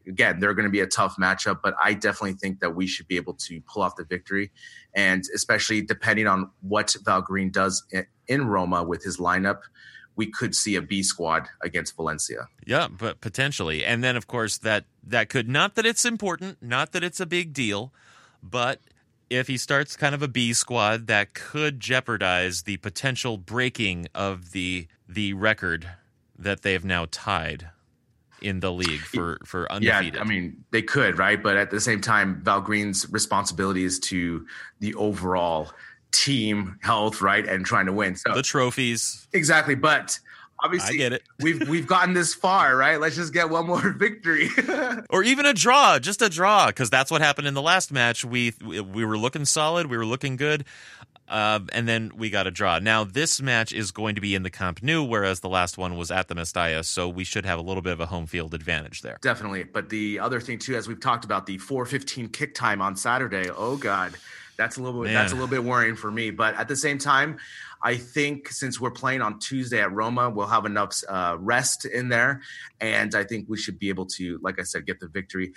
[0.07, 3.07] again, they're going to be a tough matchup, but I definitely think that we should
[3.07, 4.51] be able to pull off the victory.
[4.93, 7.83] And especially depending on what Val Green does
[8.27, 9.61] in Roma with his lineup,
[10.15, 12.47] we could see a B squad against Valencia.
[12.65, 13.83] Yeah, but potentially.
[13.83, 17.25] And then of course that that could not that it's important, not that it's a
[17.25, 17.93] big deal,
[18.41, 18.79] but
[19.29, 24.51] if he starts kind of a B squad, that could jeopardize the potential breaking of
[24.51, 25.89] the the record
[26.37, 27.69] that they have now tied
[28.41, 30.15] in the league for for undefeated.
[30.15, 31.41] Yeah, I mean, they could, right?
[31.41, 34.45] But at the same time, Val Green's responsibility is to
[34.79, 35.71] the overall
[36.13, 37.45] team health, right?
[37.45, 38.15] And trying to win.
[38.15, 39.27] So the trophies.
[39.33, 39.75] exactly.
[39.75, 40.19] But
[40.63, 41.23] obviously I get it.
[41.39, 42.99] we've we've gotten this far, right?
[42.99, 44.49] Let's just get one more victory.
[45.09, 48.23] or even a draw, just a draw, because that's what happened in the last match.
[48.23, 50.65] We we were looking solid, we were looking good,
[51.27, 52.79] uh, and then we got a draw.
[52.79, 55.97] Now this match is going to be in the Camp Nou, whereas the last one
[55.97, 58.53] was at the Mestalla, so we should have a little bit of a home field
[58.53, 59.17] advantage there.
[59.21, 59.63] Definitely.
[59.63, 63.49] But the other thing too, as we've talked about, the 415 kick time on Saturday.
[63.49, 64.13] Oh God.
[64.57, 65.15] That's a little bit Man.
[65.15, 66.31] that's a little bit worrying for me.
[66.31, 67.37] But at the same time,
[67.81, 72.09] I think since we're playing on Tuesday at Roma, we'll have enough uh, rest in
[72.09, 72.41] there,
[72.79, 75.53] and I think we should be able to, like I said, get the victory.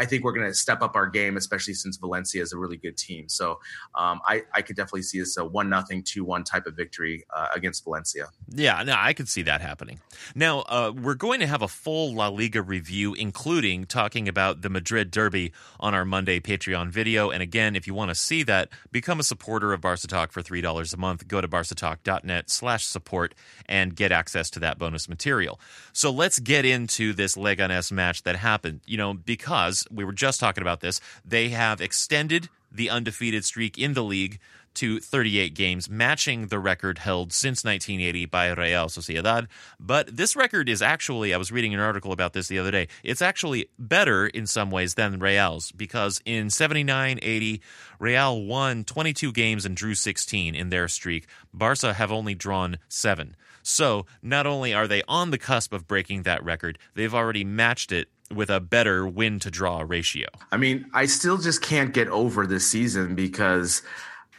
[0.00, 2.78] I think we're going to step up our game, especially since Valencia is a really
[2.78, 3.28] good team.
[3.28, 3.60] So
[3.94, 7.22] um, I, I could definitely see this a one nothing, two one type of victory
[7.36, 8.28] uh, against Valencia.
[8.48, 10.00] Yeah, no, I could see that happening.
[10.34, 14.70] Now, uh, we're going to have a full La Liga review, including talking about the
[14.70, 17.28] Madrid Derby on our Monday Patreon video.
[17.28, 20.40] And again, if you want to see that, become a supporter of Barca Talk for
[20.40, 21.28] $3 a month.
[21.28, 23.34] Go to barcatalk.net slash support
[23.66, 25.60] and get access to that bonus material.
[25.92, 30.40] So let's get into this Leganes match that happened, you know, because we were just
[30.40, 31.00] talking about this.
[31.24, 34.38] They have extended the undefeated streak in the league
[34.74, 39.48] to 38 games, matching the record held since 1980 by Real Sociedad.
[39.78, 42.88] But this record is actually, I was reading an article about this the other day,
[43.02, 47.60] it's actually better in some ways than Real's because in 79 80,
[47.98, 51.26] Real won 22 games and drew 16 in their streak.
[51.52, 53.36] Barca have only drawn seven.
[53.62, 57.92] So not only are they on the cusp of breaking that record, they've already matched
[57.92, 60.28] it with a better win to draw ratio.
[60.52, 63.82] I mean, I still just can't get over this season because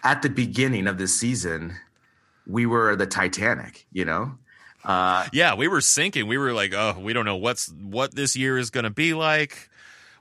[0.04, 1.76] at the beginning of this season,
[2.48, 4.38] we were the Titanic, you know?
[4.84, 6.28] Uh, Yeah, we were sinking.
[6.28, 9.14] We were like, oh, we don't know what's what this year is going to be
[9.14, 9.70] like.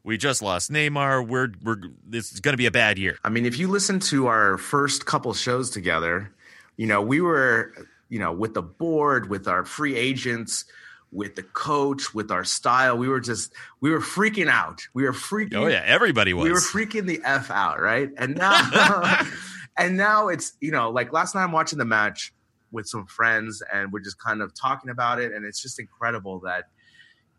[0.02, 1.26] We just lost Neymar.
[1.26, 3.18] We're we're this is going to be a bad year.
[3.24, 6.32] I mean, if you listen to our first couple shows together,
[6.76, 7.72] you know, we were,
[8.08, 10.64] you know, with the board, with our free agents,
[11.12, 14.82] with the coach, with our style, we were just, we were freaking out.
[14.94, 15.56] We were freaking.
[15.56, 16.44] Oh yeah, everybody was.
[16.44, 18.10] we were freaking the f out, right?
[18.16, 19.20] And now,
[19.76, 22.32] and now it's you know like last night I'm watching the match
[22.72, 26.40] with some friends, and we're just kind of talking about it, and it's just incredible
[26.40, 26.66] that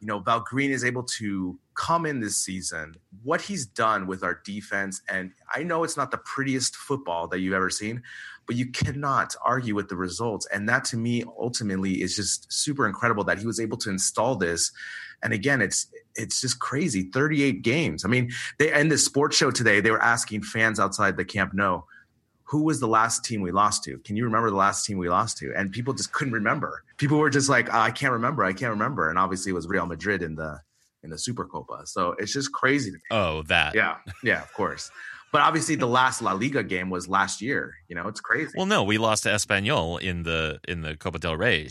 [0.01, 2.95] you know Val Green is able to come in this season.
[3.23, 7.39] What he's done with our defense, and I know it's not the prettiest football that
[7.39, 8.03] you've ever seen,
[8.47, 12.87] but you cannot argue with the results, and that to me ultimately is just super
[12.87, 14.71] incredible that he was able to install this.
[15.23, 17.03] And again, it's it's just crazy.
[17.03, 18.03] 38 games.
[18.03, 21.53] I mean, they in the sports show today, they were asking fans outside the Camp
[21.53, 21.83] Nou,
[22.43, 23.97] who was the last team we lost to?
[23.99, 25.53] Can you remember the last team we lost to?
[25.55, 26.83] And people just couldn't remember.
[26.97, 29.09] People were just like, "Ah, I can't remember, I can't remember.
[29.09, 30.59] And obviously it was Real Madrid in the
[31.03, 31.87] in the Supercopa.
[31.87, 33.75] So it's just crazy oh, that.
[33.75, 34.91] Yeah, yeah, of course.
[35.31, 37.75] But obviously the last La Liga game was last year.
[37.87, 38.51] You know, it's crazy.
[38.55, 41.69] Well, no, we lost to Espanyol in the in the Copa del Rey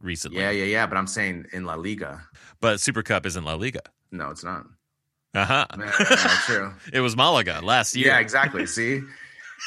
[0.00, 0.40] recently.
[0.40, 0.86] yeah, yeah, yeah.
[0.86, 2.22] But I'm saying in La Liga.
[2.60, 3.82] But Super Cup isn't La Liga.
[4.10, 4.64] No, it's not.
[5.34, 5.66] Uh-huh.
[5.78, 6.72] Yeah, true.
[6.92, 8.08] it was Malaga last year.
[8.08, 8.66] Yeah, exactly.
[8.66, 9.00] See?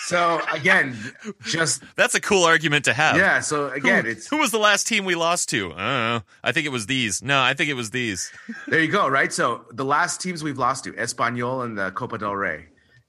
[0.08, 0.98] So again,
[1.46, 3.16] just That's a cool argument to have.
[3.16, 5.68] yeah, so again, who, it's who was the last team we lost to?
[5.68, 6.22] I don't know.
[6.44, 7.24] I think it was these.
[7.24, 8.32] No, I think it was these.
[8.68, 9.32] there you go, right?
[9.32, 12.66] So the last teams we've lost to, Espanyol and the Copa del Rey.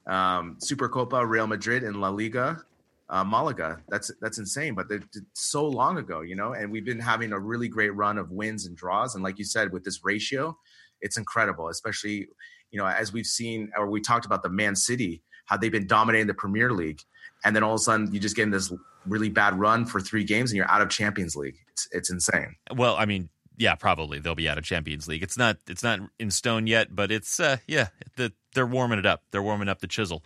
[0.07, 2.62] Um, Supercopa, Real Madrid and La Liga,
[3.09, 3.80] uh, Malaga.
[3.88, 4.86] That's that's insane, but
[5.32, 8.66] so long ago, you know, and we've been having a really great run of wins
[8.66, 9.14] and draws.
[9.14, 10.57] And like you said, with this ratio,
[11.00, 12.28] it's incredible, especially,
[12.70, 15.86] you know, as we've seen or we talked about the Man City, how they've been
[15.86, 17.00] dominating the Premier League.
[17.44, 18.72] And then all of a sudden you just get in this
[19.07, 21.57] really bad run for three games and you're out of Champions League.
[21.70, 22.57] It's it's insane.
[22.74, 25.22] Well, I mean, yeah, probably they'll be out of Champions League.
[25.22, 29.07] It's not it's not in stone yet, but it's uh yeah, the, they're warming it
[29.07, 29.22] up.
[29.30, 30.24] They're warming up the chisel.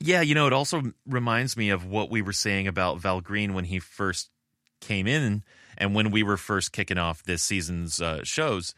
[0.00, 3.54] Yeah, you know, it also reminds me of what we were saying about Val Green
[3.54, 4.30] when he first
[4.80, 5.44] came in
[5.76, 8.74] and when we were first kicking off this season's uh, shows.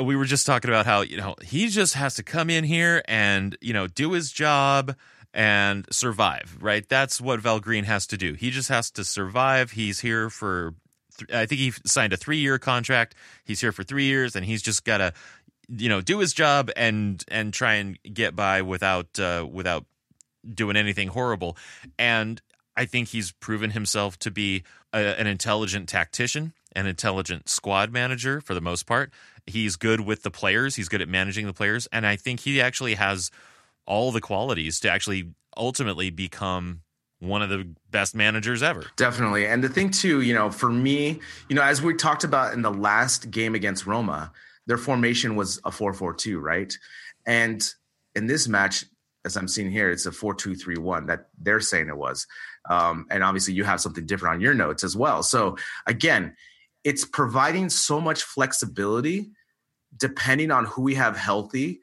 [0.00, 3.02] We were just talking about how, you know, he just has to come in here
[3.06, 4.96] and, you know, do his job
[5.32, 6.88] and survive, right?
[6.88, 8.34] That's what Val Green has to do.
[8.34, 9.72] He just has to survive.
[9.72, 10.74] He's here for
[11.32, 13.14] I think he signed a three year contract.
[13.44, 15.12] He's here for three years, and he's just got to,
[15.68, 19.84] you know, do his job and and try and get by without uh, without
[20.52, 21.56] doing anything horrible.
[21.98, 22.40] And
[22.76, 28.40] I think he's proven himself to be a, an intelligent tactician, an intelligent squad manager
[28.40, 29.12] for the most part.
[29.46, 30.76] He's good with the players.
[30.76, 33.30] He's good at managing the players, and I think he actually has
[33.86, 36.80] all the qualities to actually ultimately become
[37.20, 38.84] one of the best managers ever.
[38.96, 39.46] Definitely.
[39.46, 42.62] And the thing too, you know, for me, you know, as we talked about in
[42.62, 44.32] the last game against Roma,
[44.66, 46.76] their formation was a 4-4-2, right?
[47.26, 47.66] And
[48.14, 48.84] in this match,
[49.24, 52.26] as I'm seeing here, it's a 4-2-3-1 that they're saying it was.
[52.68, 55.22] Um, and obviously you have something different on your notes as well.
[55.22, 55.56] So
[55.86, 56.36] again,
[56.82, 59.30] it's providing so much flexibility
[59.96, 61.80] depending on who we have healthy.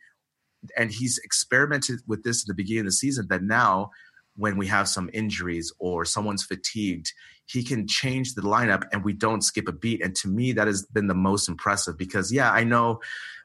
[0.77, 3.89] And he's experimented with this at the beginning of the season that now
[4.35, 7.11] when we have some injuries or someone's fatigued,
[7.45, 10.01] he can change the lineup and we don't skip a beat.
[10.03, 13.01] And to me, that has been the most impressive because, yeah, I know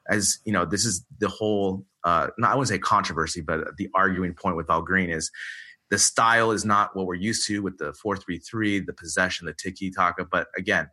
[0.09, 3.89] as you know, this is the whole, uh, not, I wouldn't say controversy, but the
[3.93, 5.31] arguing point with Val Green is
[5.89, 10.25] the style is not what we're used to with the 4-3-3, the possession, the tiki-taka.
[10.25, 10.89] But again,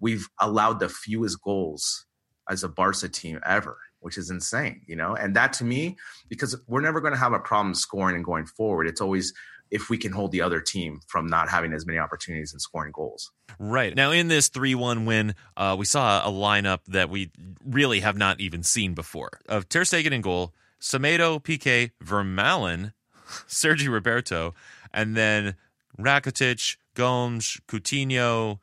[0.00, 2.06] we've allowed the fewest goals
[2.48, 5.14] as a Barca team ever which is insane, you know?
[5.14, 5.96] And that to me,
[6.28, 8.86] because we're never going to have a problem scoring and going forward.
[8.86, 9.32] It's always
[9.70, 12.92] if we can hold the other team from not having as many opportunities and scoring
[12.92, 13.32] goals.
[13.58, 13.96] Right.
[13.96, 17.30] Now, in this 3 1 win, uh, we saw a lineup that we
[17.64, 22.92] really have not even seen before of Ter Stegen in goal, Semedo, Piqué, Vermaelen,
[23.46, 24.54] Sergi Roberto,
[24.92, 25.56] and then
[25.98, 28.58] Rakitic, Gomes, Coutinho,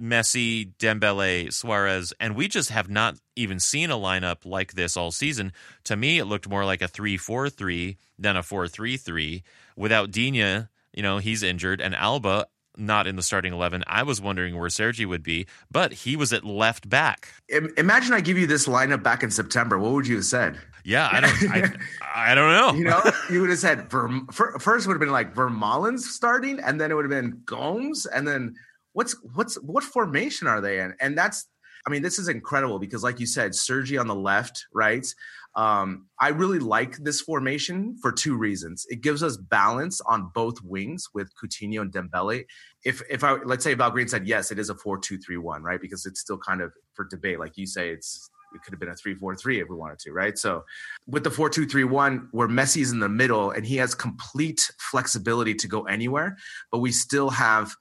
[0.00, 5.10] Messi, Dembele, Suarez, and we just have not even seen a lineup like this all
[5.10, 5.52] season.
[5.84, 9.42] To me, it looked more like a 3-4-3 than a 4-3-3.
[9.76, 12.46] Without Digne, you know, he's injured, and Alba
[12.78, 13.82] not in the starting 11.
[13.86, 17.28] I was wondering where Sergi would be, but he was at left back.
[17.76, 19.78] Imagine I give you this lineup back in September.
[19.78, 20.58] What would you have said?
[20.84, 21.72] Yeah, I don't, I,
[22.14, 22.78] I don't know.
[22.78, 26.80] You know, you would have said Verm- first would have been like Vermaelen's starting, and
[26.80, 28.54] then it would have been Gomes, and then
[28.98, 30.92] what's what's what formation are they in?
[31.00, 31.46] And that's
[31.86, 35.06] I mean, this is incredible because, like you said, Sergi on the left, right?
[35.54, 38.84] Um, I really like this formation for two reasons.
[38.90, 42.44] It gives us balance on both wings with Coutinho and Dembele.
[42.84, 45.38] If if I let's say Val Green said yes, it is a four two three
[45.38, 45.80] one, right?
[45.80, 47.38] Because it's still kind of for debate.
[47.38, 50.00] Like you say, it's it could have been a three four three if we wanted
[50.00, 50.36] to, right?
[50.36, 50.64] So
[51.06, 54.72] with the four two three one, where Messi's in the middle and he has complete
[54.80, 56.36] flexibility to go anywhere,
[56.72, 57.72] but we still have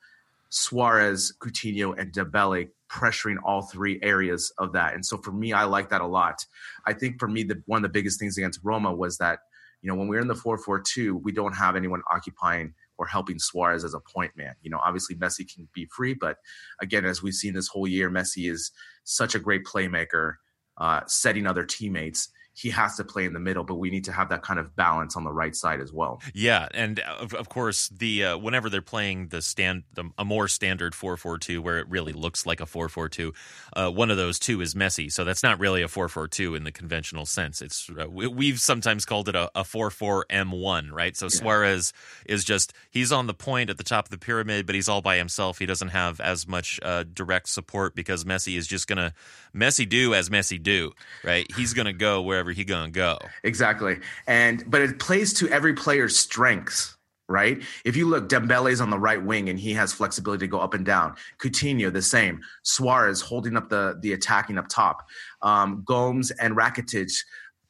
[0.49, 4.93] Suarez, Coutinho, and Dembele pressuring all three areas of that.
[4.93, 6.45] And so for me, I like that a lot.
[6.85, 9.39] I think for me, the one of the biggest things against Roma was that,
[9.81, 13.83] you know, when we're in the 4-4-2, we don't have anyone occupying or helping Suarez
[13.83, 14.55] as a point man.
[14.61, 16.37] You know, obviously Messi can be free, but
[16.81, 18.71] again, as we've seen this whole year, Messi is
[19.03, 20.35] such a great playmaker,
[20.77, 24.11] uh, setting other teammates he has to play in the middle, but we need to
[24.11, 26.19] have that kind of balance on the right side as well.
[26.33, 30.47] Yeah, and of, of course, the uh, whenever they're playing the stand the, a more
[30.47, 33.35] standard four four two, where it really looks like a four four two,
[33.73, 36.55] uh, one of those two is Messi, So that's not really a four four two
[36.55, 37.61] in the conventional sense.
[37.61, 41.15] It's uh, we, have sometimes called it a four four M one, right?
[41.15, 41.29] So yeah.
[41.29, 41.93] Suarez
[42.25, 45.03] is just he's on the point at the top of the pyramid, but he's all
[45.03, 45.59] by himself.
[45.59, 49.13] He doesn't have as much uh, direct support because Messi is just gonna
[49.57, 50.91] Messi do as Messi do,
[51.23, 51.45] right?
[51.55, 53.17] He's gonna go wherever he gonna go.
[53.43, 53.97] Exactly,
[54.27, 56.93] and but it plays to every player's strengths.
[57.29, 57.61] Right.
[57.83, 60.73] If you look, Dembele's on the right wing and he has flexibility to go up
[60.73, 61.17] and down.
[61.39, 62.39] Coutinho the same.
[62.63, 65.05] Suarez holding up the the attacking up top.
[65.41, 67.11] Um, Gomes and Rakitic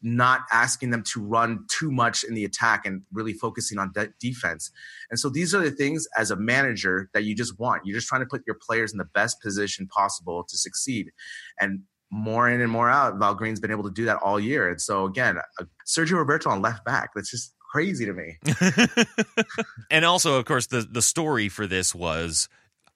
[0.02, 4.14] not asking them to run too much in the attack and really focusing on de-
[4.20, 4.72] defense.
[5.10, 7.86] And so these are the things as a manager that you just want.
[7.86, 11.12] You're just trying to put your players in the best position possible to succeed.
[11.60, 11.82] And
[12.12, 14.70] more in and more out, Val Green's been able to do that all year.
[14.70, 18.38] And so again, uh, Sergio Roberto on left back, that's just crazy to me.
[19.92, 22.48] and also, of course, the the story for this was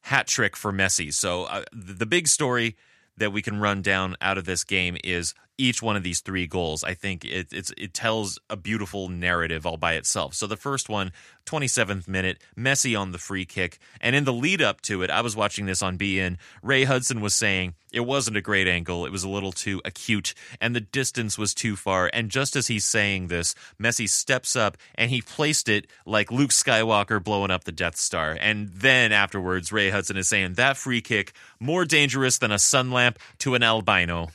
[0.03, 1.13] hat trick for Messi.
[1.13, 2.75] So uh, the big story
[3.17, 6.47] that we can run down out of this game is each one of these three
[6.47, 6.83] goals.
[6.83, 10.33] I think it, it tells a beautiful narrative all by itself.
[10.33, 11.11] So the first one,
[11.45, 13.79] 27th minute, Messi on the free kick.
[13.99, 16.37] And in the lead up to it, I was watching this on beIN.
[16.63, 19.05] Ray Hudson was saying it wasn't a great angle.
[19.05, 22.09] It was a little too acute and the distance was too far.
[22.13, 26.51] And just as he's saying this, Messi steps up and he placed it like Luke
[26.51, 28.37] Skywalker blowing up the Death Star.
[28.39, 32.91] And then afterwards, Ray Hudson is saying that free kick more dangerous than a sun
[32.91, 34.29] lamp to an albino.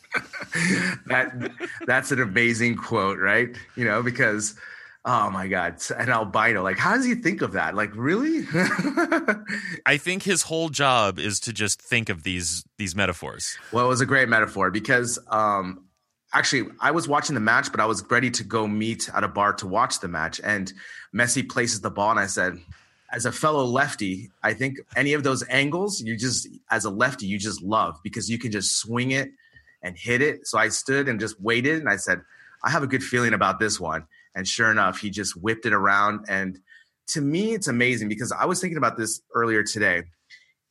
[1.06, 1.52] That
[1.86, 3.54] that's an amazing quote, right?
[3.76, 4.54] You know, because
[5.06, 6.62] oh my god, an albino.
[6.62, 7.74] Like, how does he think of that?
[7.74, 8.44] Like, really?
[9.86, 13.56] I think his whole job is to just think of these these metaphors.
[13.72, 15.84] Well, it was a great metaphor because um
[16.34, 19.28] actually I was watching the match, but I was ready to go meet at a
[19.28, 20.40] bar to watch the match.
[20.42, 20.72] And
[21.14, 22.58] Messi places the ball, and I said,
[23.12, 27.26] as a fellow lefty, I think any of those angles, you just as a lefty,
[27.26, 29.30] you just love because you can just swing it
[29.82, 30.46] and hit it.
[30.46, 32.20] So I stood and just waited and I said,
[32.64, 34.06] I have a good feeling about this one.
[34.34, 36.26] And sure enough, he just whipped it around.
[36.28, 36.58] And
[37.08, 40.04] to me, it's amazing because I was thinking about this earlier today.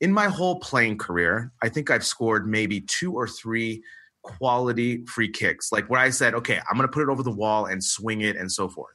[0.00, 3.82] In my whole playing career, I think I've scored maybe two or three
[4.22, 7.30] quality free kicks, like where I said, okay, I'm going to put it over the
[7.30, 8.94] wall and swing it and so forth.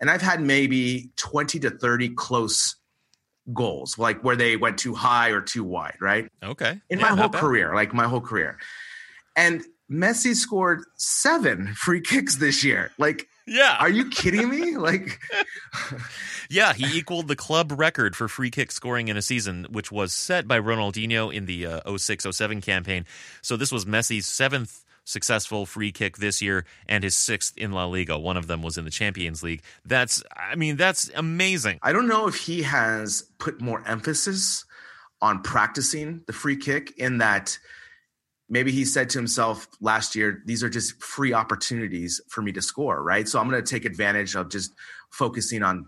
[0.00, 2.76] And I've had maybe 20 to 30 close
[3.52, 6.28] goals, like where they went too high or too wide, right?
[6.42, 6.80] Okay.
[6.88, 8.58] In yeah, my whole career, like my whole career.
[9.40, 12.92] And Messi scored seven free kicks this year.
[12.98, 13.76] Like, yeah.
[13.80, 14.76] Are you kidding me?
[14.80, 15.20] Like,
[16.48, 20.12] yeah, he equaled the club record for free kick scoring in a season, which was
[20.12, 23.04] set by Ronaldinho in the uh, 06 07 campaign.
[23.42, 27.84] So this was Messi's seventh successful free kick this year and his sixth in La
[27.84, 28.18] Liga.
[28.18, 29.62] One of them was in the Champions League.
[29.84, 31.78] That's, I mean, that's amazing.
[31.82, 34.64] I don't know if he has put more emphasis
[35.20, 37.58] on practicing the free kick in that
[38.50, 42.60] maybe he said to himself last year, these are just free opportunities for me to
[42.60, 43.28] score, right?
[43.28, 44.74] So I'm going to take advantage of just
[45.10, 45.86] focusing on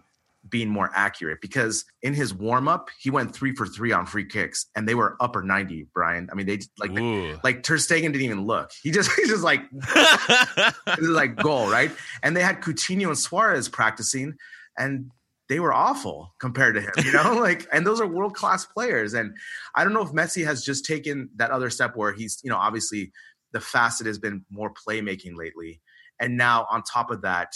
[0.49, 4.25] being more accurate because in his warm up, he went three for three on free
[4.25, 6.29] kicks and they were upper 90, Brian.
[6.33, 8.73] I mean, they like, they, like Ter Stegen didn't even look.
[8.83, 11.91] He just, he's just like, this is like goal, right?
[12.23, 14.37] And they had Coutinho and Suarez practicing
[14.79, 15.11] and
[15.53, 19.13] they were awful compared to him, you know, like, and those are world class players.
[19.13, 19.37] And
[19.75, 22.57] I don't know if Messi has just taken that other step where he's, you know,
[22.57, 23.13] obviously
[23.53, 25.83] the facet has been more playmaking lately.
[26.19, 27.53] And now on top of that,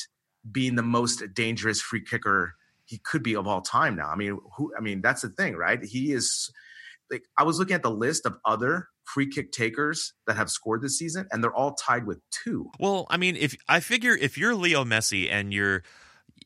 [0.53, 2.53] being the most dangerous free kicker
[2.84, 4.11] he could be of all time now.
[4.11, 5.82] I mean, who, I mean, that's the thing, right?
[5.82, 6.53] He is
[7.11, 10.82] like, I was looking at the list of other free kick takers that have scored
[10.82, 12.70] this season, and they're all tied with two.
[12.78, 15.82] Well, I mean, if I figure if you're Leo Messi and you're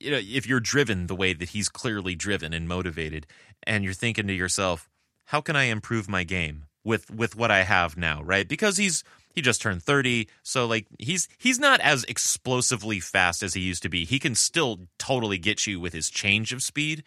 [0.01, 3.27] you know, if you're driven the way that he's clearly driven and motivated,
[3.65, 4.89] and you're thinking to yourself,
[5.27, 8.49] how can I improve my game with with what I have now, right?
[8.49, 13.55] Because he's he just turned 30, so like he's he's not as explosively fast as
[13.55, 14.05] he used to be.
[14.05, 17.05] He can still totally get you with his change of speed,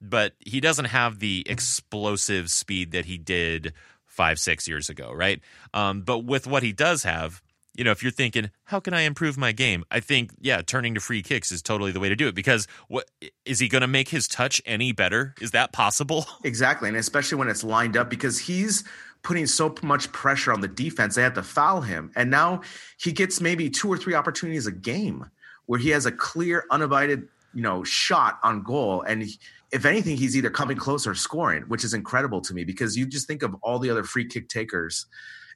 [0.00, 3.72] but he doesn't have the explosive speed that he did
[4.04, 5.40] five six years ago, right?
[5.74, 7.42] Um, but with what he does have,
[7.76, 9.84] you know, if you're thinking, how can I improve my game?
[9.90, 12.66] I think, yeah, turning to free kicks is totally the way to do it because
[12.88, 13.10] what
[13.44, 15.34] is he going to make his touch any better?
[15.40, 16.26] Is that possible?
[16.44, 16.88] Exactly.
[16.88, 18.84] And especially when it's lined up because he's
[19.22, 22.12] putting so much pressure on the defense, they have to foul him.
[22.14, 22.60] And now
[22.98, 25.28] he gets maybe two or three opportunities a game
[25.66, 29.02] where he has a clear, uninvited, you know, shot on goal.
[29.02, 29.38] And he,
[29.72, 33.06] if anything, he's either coming close or scoring, which is incredible to me because you
[33.06, 35.06] just think of all the other free kick takers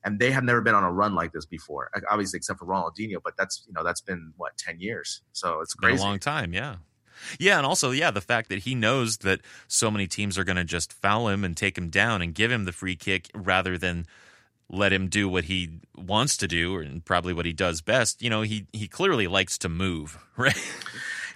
[0.05, 1.90] and they have never been on a run like this before.
[2.11, 5.74] Obviously, except for Ronaldinho, but that's you know that's been what ten years, so it's
[5.74, 5.96] crazy.
[5.96, 6.76] Been a long time, yeah.
[7.38, 10.57] Yeah, and also, yeah, the fact that he knows that so many teams are going
[10.57, 13.76] to just foul him and take him down and give him the free kick rather
[13.76, 14.07] than
[14.70, 18.22] let him do what he wants to do and probably what he does best.
[18.22, 20.57] You know, he he clearly likes to move, right?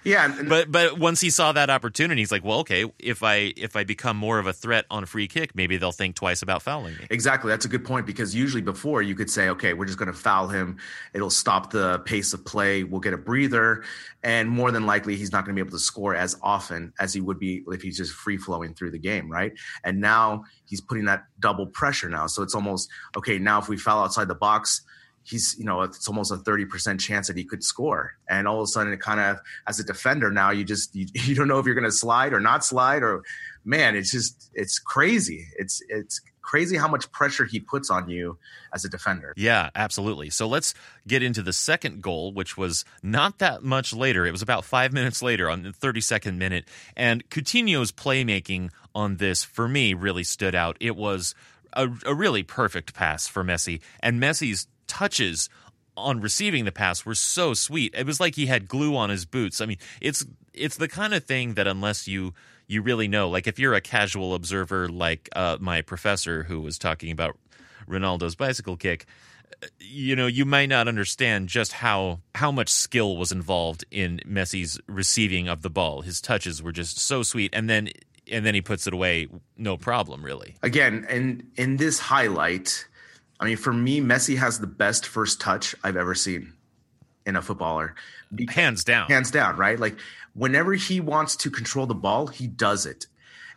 [0.05, 3.75] Yeah, but but once he saw that opportunity, he's like, well, okay, if I if
[3.75, 6.61] I become more of a threat on a free kick, maybe they'll think twice about
[6.61, 7.07] fouling me.
[7.09, 10.11] Exactly, that's a good point because usually before you could say, okay, we're just going
[10.11, 10.77] to foul him.
[11.15, 12.83] It'll stop the pace of play.
[12.83, 13.83] We'll get a breather,
[14.23, 17.11] and more than likely, he's not going to be able to score as often as
[17.11, 19.53] he would be if he's just free flowing through the game, right?
[19.83, 23.39] And now he's putting that double pressure now, so it's almost okay.
[23.39, 24.83] Now if we foul outside the box
[25.25, 28.13] he's you know it's almost a 30% chance that he could score.
[28.29, 31.07] And all of a sudden it kind of as a defender now you just you,
[31.13, 33.23] you don't know if you're going to slide or not slide or
[33.65, 35.47] man it's just it's crazy.
[35.57, 38.37] It's it's crazy how much pressure he puts on you
[38.71, 39.33] as a defender.
[39.35, 40.29] Yeah absolutely.
[40.29, 40.75] So let's
[41.07, 44.25] get into the second goal which was not that much later.
[44.25, 46.65] It was about five minutes later on the 32nd minute.
[46.95, 50.77] And coutinho's playmaking on this for me really stood out.
[50.79, 51.33] It was
[51.73, 53.81] a, a really perfect pass for messi.
[53.99, 55.49] And messi's touches
[55.97, 57.93] on receiving the pass were so sweet.
[57.95, 59.61] It was like he had glue on his boots.
[59.61, 62.33] I mean, it's it's the kind of thing that unless you
[62.67, 66.77] you really know, like if you're a casual observer, like uh, my professor who was
[66.77, 67.37] talking about
[67.87, 69.05] Ronaldo's bicycle kick,
[69.79, 74.79] you know, you might not understand just how how much skill was involved in Messi's
[74.87, 76.01] receiving of the ball.
[76.01, 77.89] His touches were just so sweet, and then
[78.31, 80.55] and then he puts it away, no problem, really.
[80.63, 82.87] Again, and in this highlight
[83.39, 86.53] I mean, for me, Messi has the best first touch I've ever seen
[87.25, 87.95] in a footballer.
[88.49, 89.07] Hands down.
[89.09, 89.79] Hands down, right?
[89.79, 89.97] Like
[90.33, 93.07] whenever he wants to control the ball, he does it.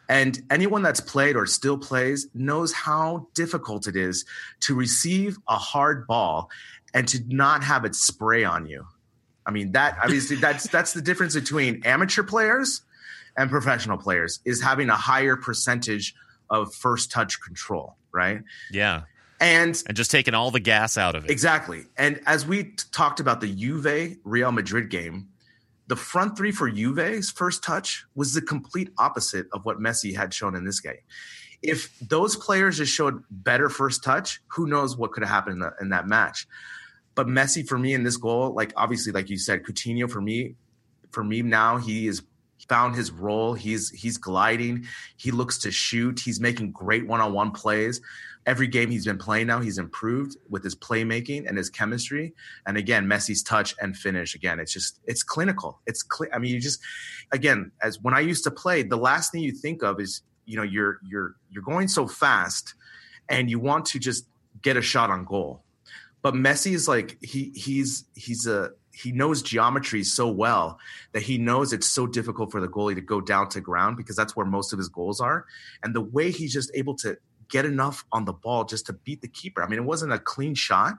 [0.08, 4.24] And anyone that's played or still plays knows how difficult it is
[4.60, 6.50] to receive a hard ball
[6.94, 8.86] and to not have it spray on you.
[9.46, 12.82] I mean, that obviously that's that's the difference between amateur players
[13.36, 16.14] and professional players is having a higher percentage
[16.50, 18.40] of first touch control, right?
[18.72, 19.02] Yeah
[19.40, 21.30] and and just taking all the gas out of it.
[21.30, 21.84] Exactly.
[21.96, 25.28] And as we t- talked about the Juve Real Madrid game,
[25.86, 30.34] the front three for Juve's first touch was the complete opposite of what Messi had
[30.34, 31.00] shown in this game.
[31.62, 35.60] If those players just showed better first touch, who knows what could have happened in,
[35.60, 36.46] the, in that match?
[37.14, 40.54] But Messi, for me, in this goal, like obviously, like you said, Coutinho, for me,
[41.10, 42.22] for me now, he is
[42.68, 43.54] found his role.
[43.54, 44.86] He's he's gliding.
[45.16, 46.20] He looks to shoot.
[46.20, 48.00] He's making great one-on-one plays
[48.48, 52.32] every game he's been playing now, he's improved with his playmaking and his chemistry.
[52.66, 54.34] And again, Messi's touch and finish.
[54.34, 55.80] Again, it's just it's clinical.
[55.86, 56.80] It's I mean, you just
[57.30, 60.56] again, as when I used to play, the last thing you think of is you
[60.56, 62.74] know you're you're you're going so fast,
[63.28, 64.24] and you want to just
[64.62, 65.62] get a shot on goal.
[66.22, 70.78] But Messi is like he he's he's a he knows geometry so well
[71.12, 74.16] that he knows it's so difficult for the goalie to go down to ground because
[74.16, 75.46] that's where most of his goals are.
[75.82, 77.16] And the way he's just able to
[77.48, 79.62] get enough on the ball just to beat the keeper.
[79.62, 80.94] I mean, it wasn't a clean shot.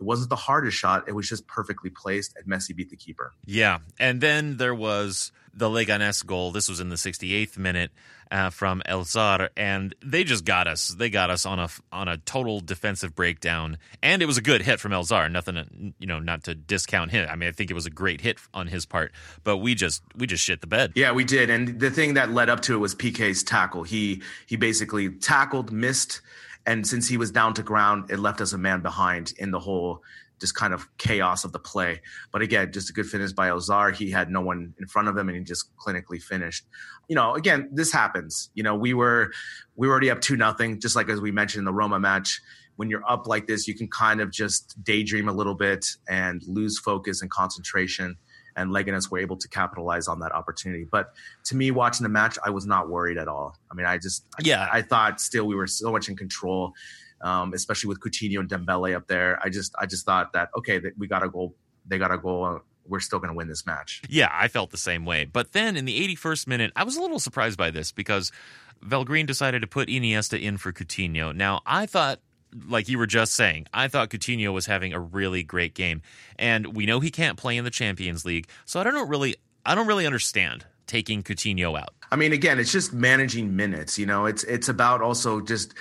[0.00, 1.08] It wasn't the hardest shot.
[1.08, 3.32] It was just perfectly placed, and Messi beat the keeper.
[3.46, 6.52] Yeah, and then there was the Leganes goal.
[6.52, 7.90] This was in the 68th minute
[8.30, 10.88] uh, from El Zhar, and they just got us.
[10.88, 14.62] They got us on a on a total defensive breakdown, and it was a good
[14.62, 15.30] hit from El Zhar.
[15.30, 17.28] Nothing, you know, not to discount him.
[17.30, 19.12] I mean, I think it was a great hit on his part,
[19.44, 20.92] but we just we just shit the bed.
[20.94, 23.82] Yeah, we did, and the thing that led up to it was Piqué's tackle.
[23.82, 26.20] He he basically tackled, missed
[26.68, 29.58] and since he was down to ground, it left us a man behind in the
[29.58, 30.02] whole
[30.40, 32.00] just kind of chaos of the play.
[32.32, 33.94] But again, just a good finish by Ozar.
[33.94, 36.66] He had no one in front of him, and he just clinically finished.
[37.08, 38.50] You know, again, this happens.
[38.54, 39.32] You know, we were
[39.76, 42.40] we were already up two nothing, just like as we mentioned in the Roma match.
[42.76, 46.40] When you're up like this, you can kind of just daydream a little bit and
[46.46, 48.16] lose focus and concentration
[48.58, 50.84] and Leganes were able to capitalize on that opportunity.
[50.90, 51.14] But
[51.44, 53.56] to me, watching the match, I was not worried at all.
[53.70, 56.72] I mean, I just yeah, I, I thought still we were so much in control,
[57.20, 59.38] um, especially with Coutinho and Dembele up there.
[59.42, 61.54] I just I just thought that okay, that we got to go.
[61.86, 62.62] They got to go.
[62.86, 64.02] we're still going to win this match.
[64.08, 65.24] Yeah, I felt the same way.
[65.24, 68.32] But then in the 81st minute, I was a little surprised by this because
[68.88, 71.34] Pellegrini decided to put Iniesta in for Coutinho.
[71.34, 72.20] Now, I thought
[72.66, 76.02] like you were just saying, I thought Coutinho was having a really great game,
[76.38, 79.74] and we know he can't play in the Champions League, so I don't really, I
[79.74, 81.90] don't really understand taking Coutinho out.
[82.10, 83.98] I mean, again, it's just managing minutes.
[83.98, 85.74] You know, it's it's about also just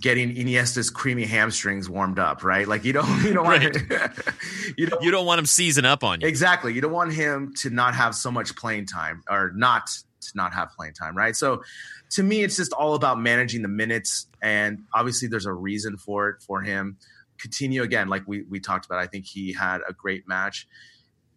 [0.00, 2.66] getting Iniesta's creamy hamstrings warmed up, right?
[2.66, 3.74] Like you don't you don't right.
[3.74, 4.18] want
[4.76, 6.26] you don't you don't want him season up on you.
[6.26, 6.72] Exactly.
[6.72, 9.88] You don't want him to not have so much playing time or not
[10.22, 11.36] to not have playing time, right?
[11.36, 11.62] So
[12.10, 16.28] to me, it's just all about managing the minutes, and obviously, there's a reason for
[16.30, 16.96] it for him.
[17.38, 20.66] Coutinho again, like we we talked about, I think he had a great match.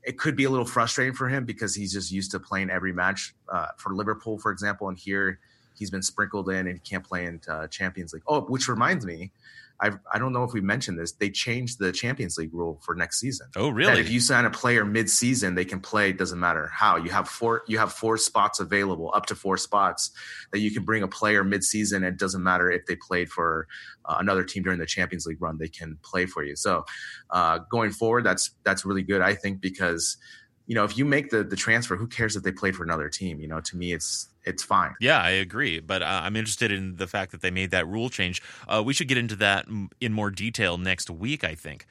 [0.04, 2.94] It could be a little frustrating for him because he's just used to playing every
[2.94, 5.40] match uh, for Liverpool, for example, and here
[5.78, 8.24] he's been sprinkled in and he can't play in uh, Champions League.
[8.28, 9.32] Oh, which reminds me,
[9.80, 11.12] I I don't know if we mentioned this.
[11.12, 13.48] They changed the Champions League rule for next season.
[13.56, 13.92] Oh, really?
[13.92, 16.10] That if you sign a player mid-season, they can play.
[16.10, 16.98] It doesn't matter how.
[16.98, 17.64] You have four.
[17.68, 20.12] You have four spots available, up to four spots
[20.52, 22.04] that you can bring a player mid-season.
[22.04, 23.68] And it doesn't matter if they played for
[24.06, 25.58] uh, another team during the Champions League run.
[25.60, 26.56] They can play for you.
[26.56, 26.84] So
[27.30, 29.22] uh, going forward, that's that's really good.
[29.22, 30.18] I think because
[30.66, 33.10] you know if you make the the transfer, who cares if they played for another
[33.10, 33.40] team?
[33.40, 34.96] You know, to me, it's it's fine.
[35.00, 35.80] Yeah, I agree.
[35.80, 38.42] But uh, I'm interested in the fact that they made that rule change.
[38.68, 39.66] Uh, we should get into that
[40.00, 41.86] in more detail next week, I think.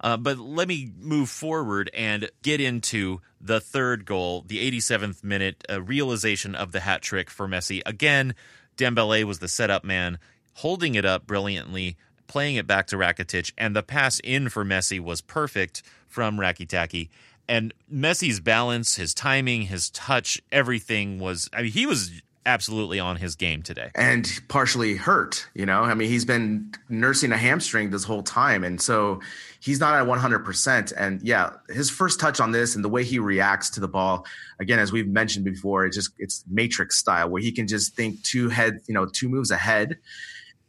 [0.00, 5.64] Uh, but let me move forward and get into the third goal, the 87th minute
[5.80, 7.80] realization of the hat trick for Messi.
[7.86, 8.34] Again,
[8.76, 10.18] Dembele was the setup man,
[10.54, 11.96] holding it up brilliantly,
[12.26, 17.08] playing it back to Rakitic, and the pass in for Messi was perfect from Rakitic.
[17.48, 21.48] And Messi's balance, his timing, his touch, everything was.
[21.52, 23.90] I mean, he was absolutely on his game today.
[23.94, 25.82] And partially hurt, you know?
[25.82, 28.64] I mean, he's been nursing a hamstring this whole time.
[28.64, 29.20] And so
[29.60, 30.92] he's not at 100%.
[30.96, 34.24] And yeah, his first touch on this and the way he reacts to the ball,
[34.60, 38.22] again, as we've mentioned before, it's just, it's matrix style where he can just think
[38.22, 39.98] two head, you know, two moves ahead.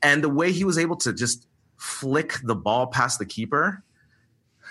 [0.01, 1.47] And the way he was able to just
[1.77, 3.83] flick the ball past the keeper,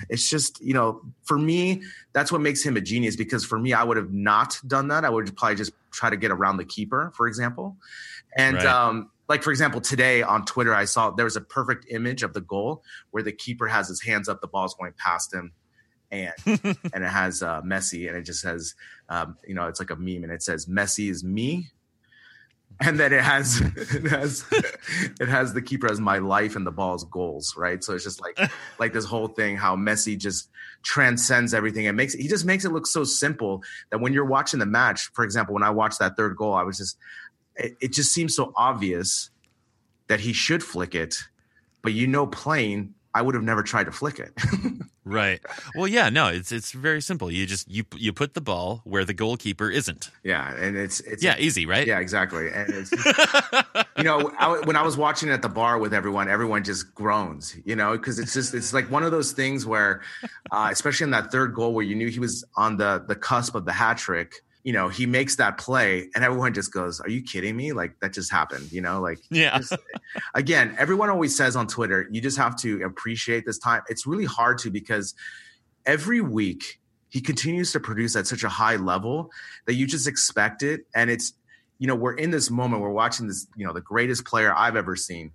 [0.09, 1.82] it's just, you know, for me,
[2.12, 5.05] that's what makes him a genius because for me, I would have not done that.
[5.05, 7.77] I would probably just try to get around the keeper, for example.
[8.36, 8.66] And, Right.
[8.66, 12.32] um, like for example, today on Twitter, I saw there was a perfect image of
[12.32, 15.52] the goal where the keeper has his hands up, the ball's going past him,
[16.12, 18.74] and and it has uh, Messi, and it just says,
[19.09, 21.70] um, you know, it's like a meme, and it says Messi is me,
[22.80, 24.44] and then it has it has
[25.20, 27.82] it has the keeper as my life and the ball's goals, right?
[27.82, 28.38] So it's just like
[28.78, 30.50] like this whole thing how Messi just
[30.82, 34.60] transcends everything and makes he just makes it look so simple that when you're watching
[34.60, 36.98] the match, for example, when I watched that third goal, I was just
[37.56, 39.30] it, it just seems so obvious
[40.08, 41.16] that he should flick it,
[41.82, 44.32] but you know, playing, I would have never tried to flick it.
[45.09, 45.40] Right.
[45.76, 47.30] Well, yeah, no, it's it's very simple.
[47.30, 50.10] You just you you put the ball where the goalkeeper isn't.
[50.24, 51.86] yeah, and it's it's Yeah, easy, right?
[51.86, 52.48] Yeah, exactly.
[52.51, 52.90] And it's
[53.97, 57.56] you know, I, when I was watching at the bar with everyone, everyone just groans,
[57.64, 60.02] you know, because it's just it's like one of those things where,
[60.51, 63.55] uh, especially in that third goal where you knew he was on the the cusp
[63.55, 64.43] of the hat trick.
[64.66, 67.72] You know, he makes that play, and everyone just goes, "Are you kidding me?
[67.72, 69.59] Like that just happened?" You know, like Yeah.
[69.59, 69.74] just-
[70.34, 73.82] again, everyone always says on Twitter, you just have to appreciate this time.
[73.88, 75.14] It's really hard to because
[75.86, 76.80] every week
[77.10, 79.30] he continues to produce at such a high level
[79.66, 80.80] that you just expect it.
[80.97, 81.32] And it's,
[81.78, 84.74] you know, we're in this moment, we're watching this, you know, the greatest player I've
[84.74, 85.30] ever seen.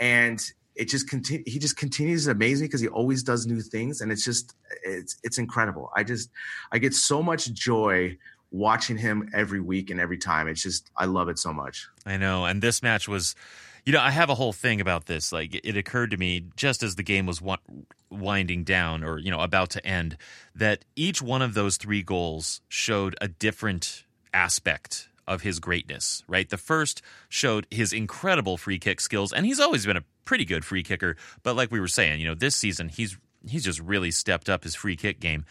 [0.00, 0.42] And
[0.74, 4.00] it just continue he just continues to amaze me because he always does new things
[4.00, 4.54] and it's just
[4.84, 5.90] it's it's incredible.
[5.94, 6.30] I just
[6.72, 8.16] I get so much joy
[8.52, 10.46] watching him every week and every time.
[10.46, 11.88] It's just I love it so much.
[12.06, 12.44] I know.
[12.44, 13.34] And this match was,
[13.84, 15.32] you know, I have a whole thing about this.
[15.32, 17.58] Like, it occurred to me just as the game was wi-
[18.10, 20.16] winding down or, you know, about to end,
[20.54, 26.48] that each one of those three goals showed a different aspect of his greatness, right?
[26.48, 30.64] The first showed his incredible free kick skills, and he's always been a pretty good
[30.64, 31.16] free kicker.
[31.42, 33.16] But like we were saying, you know, this season he's
[33.48, 35.44] he's just really stepped up his free kick game.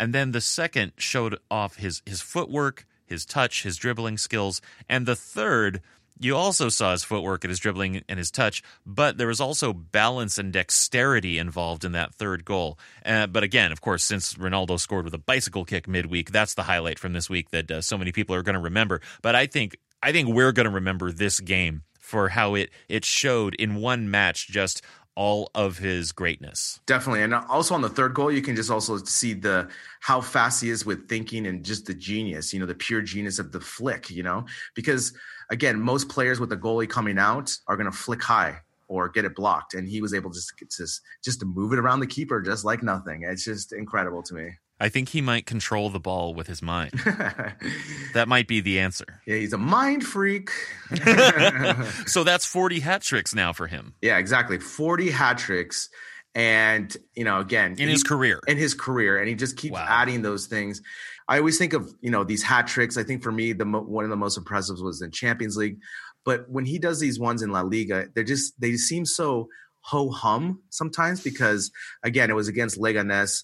[0.00, 5.04] And then the second showed off his his footwork, his touch, his dribbling skills, and
[5.04, 5.82] the third
[6.18, 9.74] you also saw his footwork and his dribbling and his touch, but there was also
[9.74, 12.78] balance and dexterity involved in that third goal.
[13.04, 16.62] Uh, but again, of course, since Ronaldo scored with a bicycle kick midweek, that's the
[16.62, 19.02] highlight from this week that uh, so many people are going to remember.
[19.20, 23.04] But I think I think we're going to remember this game for how it it
[23.04, 24.82] showed in one match just
[25.14, 26.80] all of his greatness.
[26.86, 29.68] Definitely, and also on the third goal, you can just also see the
[30.00, 33.38] how fast he is with thinking and just the genius, you know, the pure genius
[33.38, 35.12] of the flick, you know, because
[35.50, 38.56] again, most players with the goalie coming out are going to flick high
[38.88, 41.78] or get it blocked, and he was able to just just just to move it
[41.78, 43.22] around the keeper just like nothing.
[43.24, 44.50] It's just incredible to me.
[44.80, 46.92] I think he might control the ball with his mind.
[48.14, 49.20] that might be the answer.
[49.26, 50.50] Yeah, he's a mind freak.
[52.06, 54.58] So that's 40 hat tricks now for him yeah, exactly.
[54.58, 55.88] 40 hat tricks.
[56.34, 58.40] And, you know, again, in his career.
[58.46, 59.18] in his career.
[59.18, 59.84] And he just keeps Wow.
[59.88, 60.80] adding those things.
[61.28, 62.96] I always think of, you know, these hat tricks.
[62.96, 65.78] I think for me, the one of the most impressive was in Champions League.
[66.24, 69.48] But when he does these ones in La Liga, they're just, they seem so
[69.80, 71.70] ho hum sometimes because,
[72.04, 73.42] again, it was against Leganes.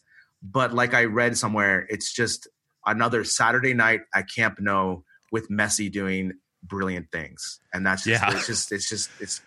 [0.50, 2.48] But like I read somewhere, it's just
[2.84, 5.02] another Saturday night at Camp Nou
[5.32, 6.32] with Messi doing
[6.62, 7.60] brilliant things.
[7.72, 8.36] And that's just, Yeah.
[8.36, 9.40] it's just, it's just, it's,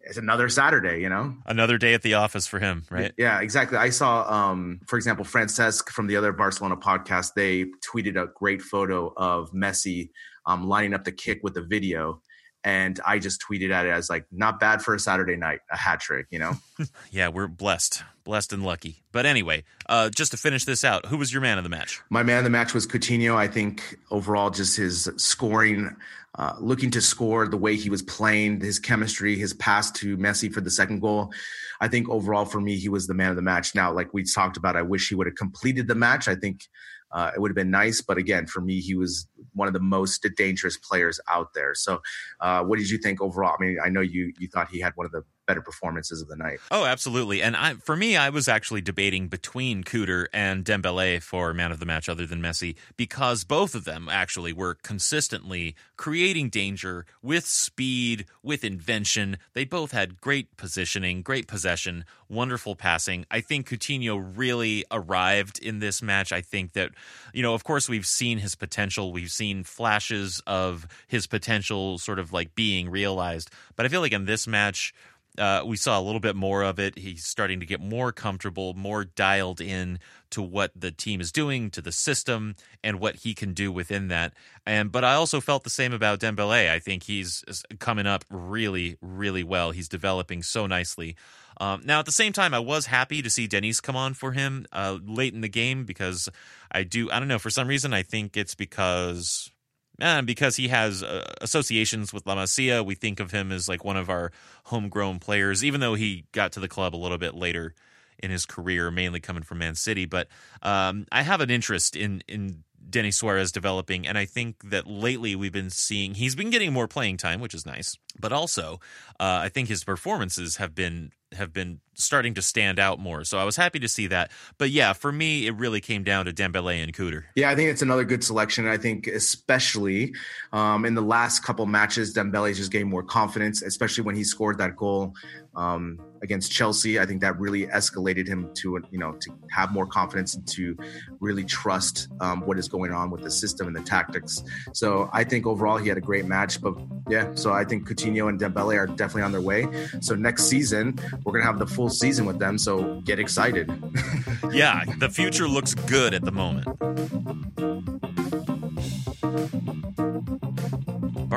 [0.00, 1.34] it's another Saturday, you know?
[1.46, 3.12] Another day at the office for him, right?
[3.18, 3.78] Yeah, exactly.
[3.78, 7.34] I saw, um, for example, Francesc from the other Barcelona podcast.
[7.34, 10.10] They tweeted a great photo of Messi
[10.46, 12.22] um, lining up the kick with the video,
[12.68, 15.76] and I just tweeted at it as like, not bad for a Saturday night, a
[15.76, 16.52] hat trick, you know.
[17.10, 19.02] Yeah, we're blessed, blessed and lucky.
[19.10, 22.00] But anyway, uh, just to finish this out, who was your man of the match?
[22.10, 23.34] My man of the match was Coutinho.
[23.34, 25.96] I think overall, just his scoring,
[26.36, 30.52] uh, looking to score, the way he was playing, his chemistry, his pass to Messi
[30.52, 31.32] for the second goal.
[31.80, 33.74] I think overall for me, he was the man of the match.
[33.74, 36.28] Now, like we talked about, I wish he would have completed the match.
[36.28, 36.68] I think
[37.12, 39.80] uh, it would have been nice, but again, for me, he was one of the
[39.80, 41.74] most dangerous players out there.
[41.74, 42.00] So,
[42.40, 43.56] uh, what did you think overall?
[43.58, 46.28] I mean, I know you you thought he had one of the better performances of
[46.28, 46.60] the night.
[46.70, 47.42] Oh, absolutely.
[47.42, 51.80] And I, for me, I was actually debating between Cooter and Dembele for man of
[51.80, 57.46] the match, other than Messi, because both of them actually were consistently creating danger with
[57.46, 59.38] speed, with invention.
[59.54, 63.24] They both had great positioning, great possession, wonderful passing.
[63.30, 66.30] I think Coutinho really arrived in this match.
[66.30, 66.90] I think that,
[67.32, 69.12] you know, of course, we've seen his potential.
[69.12, 73.50] We've seen flashes of his potential sort of like being realized.
[73.76, 74.92] But I feel like in this match,
[75.38, 76.98] uh, we saw a little bit more of it.
[76.98, 79.98] He's starting to get more comfortable, more dialed in
[80.30, 84.08] to what the team is doing, to the system, and what he can do within
[84.08, 84.34] that.
[84.66, 86.70] And but I also felt the same about Dembele.
[86.70, 87.44] I think he's
[87.78, 89.70] coming up really, really well.
[89.70, 91.16] He's developing so nicely.
[91.60, 94.32] Um, now, at the same time, I was happy to see Denis come on for
[94.32, 96.28] him uh, late in the game because
[96.70, 97.10] I do.
[97.10, 97.92] I don't know for some reason.
[97.92, 99.50] I think it's because
[100.00, 103.84] and because he has uh, associations with La Masia, we think of him as like
[103.84, 104.32] one of our
[104.64, 107.74] homegrown players, even though he got to the club a little bit later
[108.18, 110.06] in his career, mainly coming from Man City.
[110.06, 110.28] But
[110.62, 115.34] um, I have an interest in in Denis Suarez developing, and I think that lately
[115.36, 117.96] we've been seeing he's been getting more playing time, which is nice.
[118.18, 118.80] But also,
[119.20, 123.24] uh, I think his performances have been have been starting to stand out more.
[123.24, 124.30] So I was happy to see that.
[124.56, 127.24] But yeah, for me, it really came down to Dembele and Cooter.
[127.34, 128.66] Yeah, I think it's another good selection.
[128.66, 130.14] I think especially
[130.52, 134.58] um, in the last couple matches, Dembele just gained more confidence, especially when he scored
[134.58, 135.14] that goal
[135.54, 136.98] um, against Chelsea.
[136.98, 140.76] I think that really escalated him to you know to have more confidence and to
[141.20, 144.42] really trust um, what is going on with the system and the tactics.
[144.72, 146.60] So I think overall he had a great match.
[146.60, 146.74] But
[147.08, 149.66] yeah, so I think Coutinho and Dembele are definitely on their way.
[150.00, 152.58] So next season we're gonna have the full season with them.
[152.58, 153.68] So get excited.
[154.52, 156.68] yeah, the future looks good at the moment.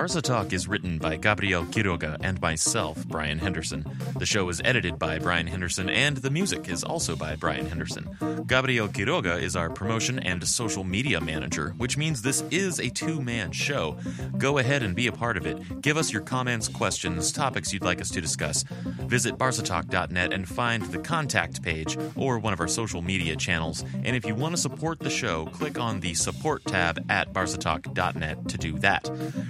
[0.02, 3.86] Barca Talk is written by Gabriel Quiroga and myself, Brian Henderson.
[4.18, 8.10] The show is edited by Brian Henderson, and the music is also by Brian Henderson.
[8.48, 13.22] Gabriel Quiroga is our promotion and social media manager, which means this is a two
[13.22, 13.96] man show.
[14.40, 15.82] Go ahead and be a part of it.
[15.82, 18.64] Give us your comments, questions, topics you'd like us to discuss.
[19.06, 23.84] Visit barcatalk.net and find the contact page or one of our social media channels.
[24.04, 28.48] And if you want to support the show, click on the support tab at barcatalk.net
[28.48, 29.08] to do that.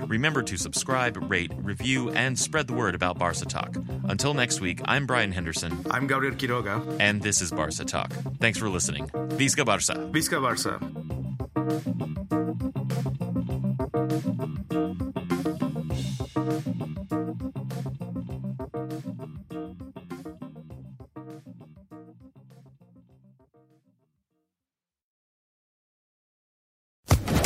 [0.08, 3.76] Remember Remember to subscribe, rate, review, and spread the word about Barca Talk.
[4.06, 5.86] Until next week, I'm Brian Henderson.
[5.92, 6.98] I'm Gabriel Quiroga.
[7.00, 8.12] And this is Barca Talk.
[8.40, 9.08] Thanks for listening.
[9.38, 9.94] Visca Barca.
[10.12, 10.80] Visca Barca.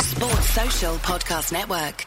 [0.00, 2.06] Sports Social Podcast Network.